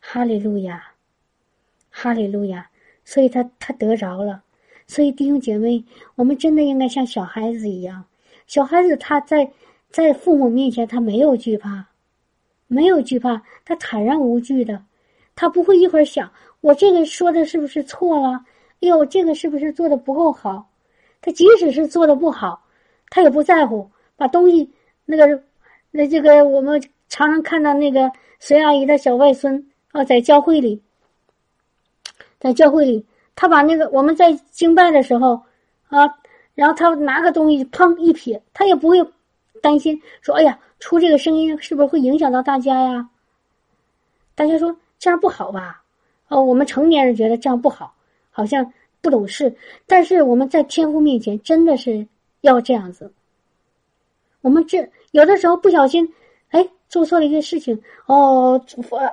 [0.00, 0.82] 哈利路亚，
[1.90, 2.66] 哈利路亚！
[3.04, 4.42] 所以他他得着了。
[4.86, 5.84] 所以弟兄姐妹，
[6.14, 8.02] 我们真的应该像小孩子一样，
[8.46, 9.52] 小孩子他在
[9.90, 11.86] 在父母面前他没有惧怕，
[12.68, 14.82] 没有惧怕，他坦然无惧的，
[15.34, 16.32] 他不会一会儿想
[16.62, 18.42] 我这个说的是不是错了。
[18.80, 20.68] 哎呦，这个是不是做的不够好？
[21.20, 22.62] 他即使是做的不好，
[23.10, 24.70] 他也不在乎，把东西
[25.04, 25.42] 那个
[25.90, 30.80] 那这个我们常常看到那个隋阿姨的小外孙啊，在教会里，
[32.38, 33.04] 在教会里，
[33.34, 35.42] 他把那个我们在敬拜的时候
[35.88, 36.06] 啊，
[36.54, 38.98] 然后他拿个东西砰一撇，他也不会
[39.62, 43.08] 担心说，哎呀，出这个声音是不是会影响到大家呀？
[44.34, 45.82] 大家说这样不好吧？
[46.28, 47.94] 哦，我们成年人觉得这样不好，
[48.36, 48.70] 好像
[49.00, 49.56] 不懂事。
[49.86, 52.06] 但是我们在天父面前真的是
[52.42, 53.10] 要这样子。
[54.42, 56.06] 我们这有的时候不小心，
[56.50, 57.80] 哎，做错了一个事情。
[58.04, 58.62] 哦，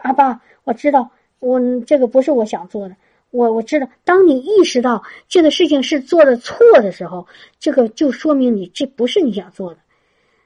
[0.01, 1.09] 阿爸，我知道，
[1.39, 1.57] 我
[1.87, 2.95] 这个不是我想做的。
[3.31, 7.25] 我我知道，当你意识到这个事情是做的错的时候，
[7.59, 9.79] 这个就说明你这不是你想做的。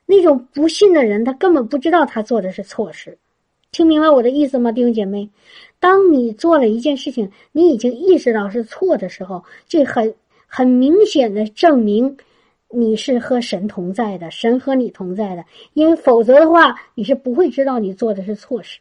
[0.06, 3.18] 那种不信的人，他根本不知道他做的是错事。
[3.72, 5.30] 听明白我的意思吗，弟兄姐妹？
[5.80, 10.16] 当你做了一件事情，你已经意识到是错的时候，这很
[10.48, 12.18] 很明显的证明
[12.70, 15.46] 你是和神同在的，神和你同在的。
[15.74, 18.80] 因为否则的话，你是不会知道你做的是错事。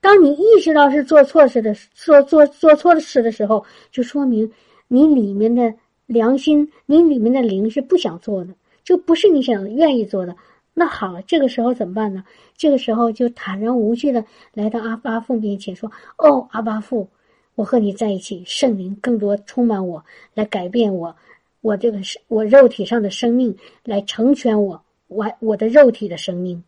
[0.00, 4.52] 当你意识到是做错事的，做做做错的事的时候，就说明
[4.88, 5.74] 你里面的
[6.06, 10.36] 良心，你里面的灵是不想做的，就不是你想愿意做的。
[10.78, 12.22] 那好，这个时候怎么办呢？
[12.56, 14.24] 这个时候就坦然无惧的
[14.54, 17.08] 来到阿巴父面前说：“哦，阿巴父，
[17.56, 20.04] 我和你在一起，圣灵更多充满我，
[20.34, 21.16] 来改变我，
[21.62, 26.62] 我这个是我肉体上的生命，来成全我，我我的肉体的生命，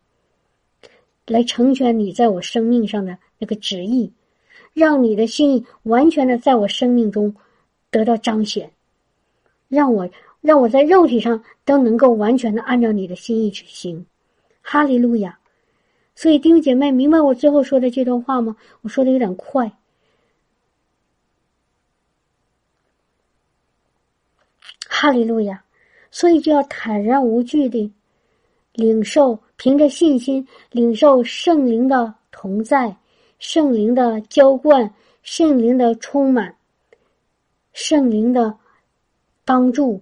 [1.25, 4.11] 来成全你在我生命上的那个旨意，
[4.73, 7.33] 让你的心意完全的在我生命中
[7.89, 8.69] 得到彰显，
[9.69, 10.09] 让我。”
[10.41, 14.03] 让我在肉体上都能够完全的按照你的心意去行，
[14.61, 15.39] 哈利路亚！
[16.15, 18.55] 所以弟兄姐妹，明白我最后说的这段话吗？
[18.81, 19.71] 我说的有点快，
[24.87, 25.63] 哈利路亚！
[26.09, 27.91] 所以就要坦然无惧的
[28.73, 32.95] 领受，凭着信心领受圣灵的同在、
[33.37, 36.55] 圣灵的浇灌、圣灵的充满、
[37.73, 38.57] 圣灵的
[39.45, 40.01] 帮助。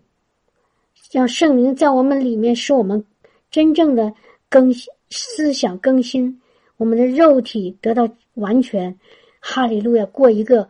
[1.10, 3.04] 让圣灵在我们里面，使我们
[3.50, 4.14] 真正的
[4.48, 6.40] 更新思想更新，
[6.78, 8.96] 我们的肉体得到完全。
[9.40, 10.70] 哈利路亚，过一个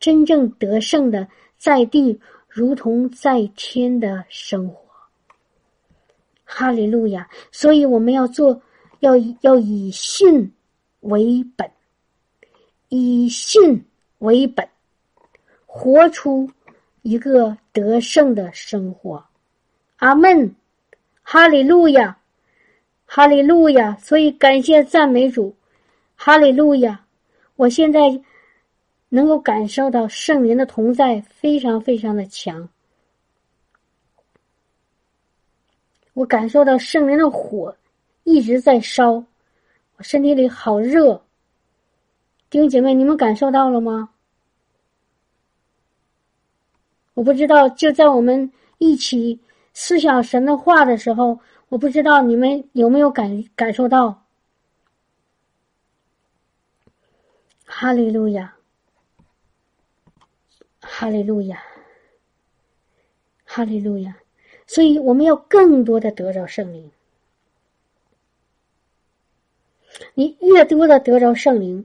[0.00, 1.28] 真正得胜的
[1.58, 2.18] 在地
[2.48, 4.84] 如同在天的生活。
[6.44, 8.62] 哈利路亚，所以我们要做，
[9.00, 10.50] 要要以信
[11.00, 11.68] 为本，
[12.88, 13.84] 以信
[14.20, 14.66] 为本，
[15.66, 16.48] 活出
[17.02, 19.22] 一个得胜的生活。
[19.96, 20.54] 阿门，
[21.22, 22.18] 哈利路亚，
[23.06, 23.96] 哈利路亚！
[23.96, 25.54] 所以感谢赞美主，
[26.16, 27.06] 哈利路亚！
[27.56, 28.00] 我现在
[29.08, 32.68] 能够感受到圣灵的同在，非常非常的强。
[36.12, 37.74] 我感受到圣灵的火
[38.24, 41.22] 一直在烧，我身体里好热。
[42.50, 44.10] 弟兄姐妹，你们感受到了吗？
[47.14, 49.38] 我不知道，就在我们一起。
[49.74, 54.22] 思想神的话的时候，我不知道你们有没有感感受到。
[57.66, 58.54] 哈利路亚，
[60.80, 61.60] 哈利路亚，
[63.44, 64.16] 哈利路亚！
[64.66, 66.88] 所以我们要更多的得着圣灵。
[70.14, 71.84] 你越多的得着圣灵，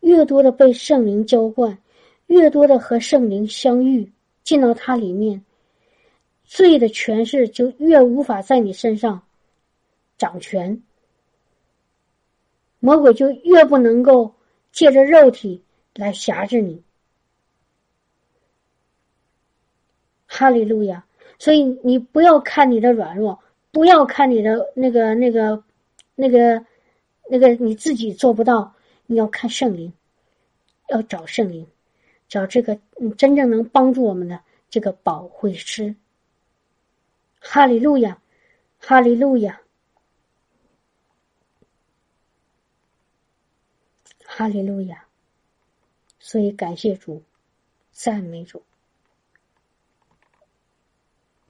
[0.00, 1.76] 越多的被圣灵浇灌，
[2.28, 4.10] 越多的和圣灵相遇，
[4.42, 5.44] 进到它里面。
[6.46, 9.22] 罪的权势就越无法在你身上
[10.16, 10.82] 掌权，
[12.78, 14.34] 魔鬼就越不能够
[14.72, 15.62] 借着肉体
[15.94, 16.82] 来辖制你。
[20.26, 21.04] 哈利路亚！
[21.38, 23.42] 所以你不要看你的软弱，
[23.72, 25.62] 不要看你的那个、那个、
[26.14, 26.64] 那个、
[27.28, 28.74] 那个你自己做不到，
[29.06, 29.92] 你要看圣灵，
[30.88, 31.66] 要找圣灵，
[32.28, 32.78] 找这个
[33.18, 34.40] 真正能帮助我们的
[34.70, 35.94] 这个保惠师。
[37.48, 38.20] 哈利路亚，
[38.80, 39.60] 哈利路亚，
[44.24, 45.06] 哈利路亚。
[46.18, 47.22] 所以感谢主，
[47.92, 48.62] 赞美主。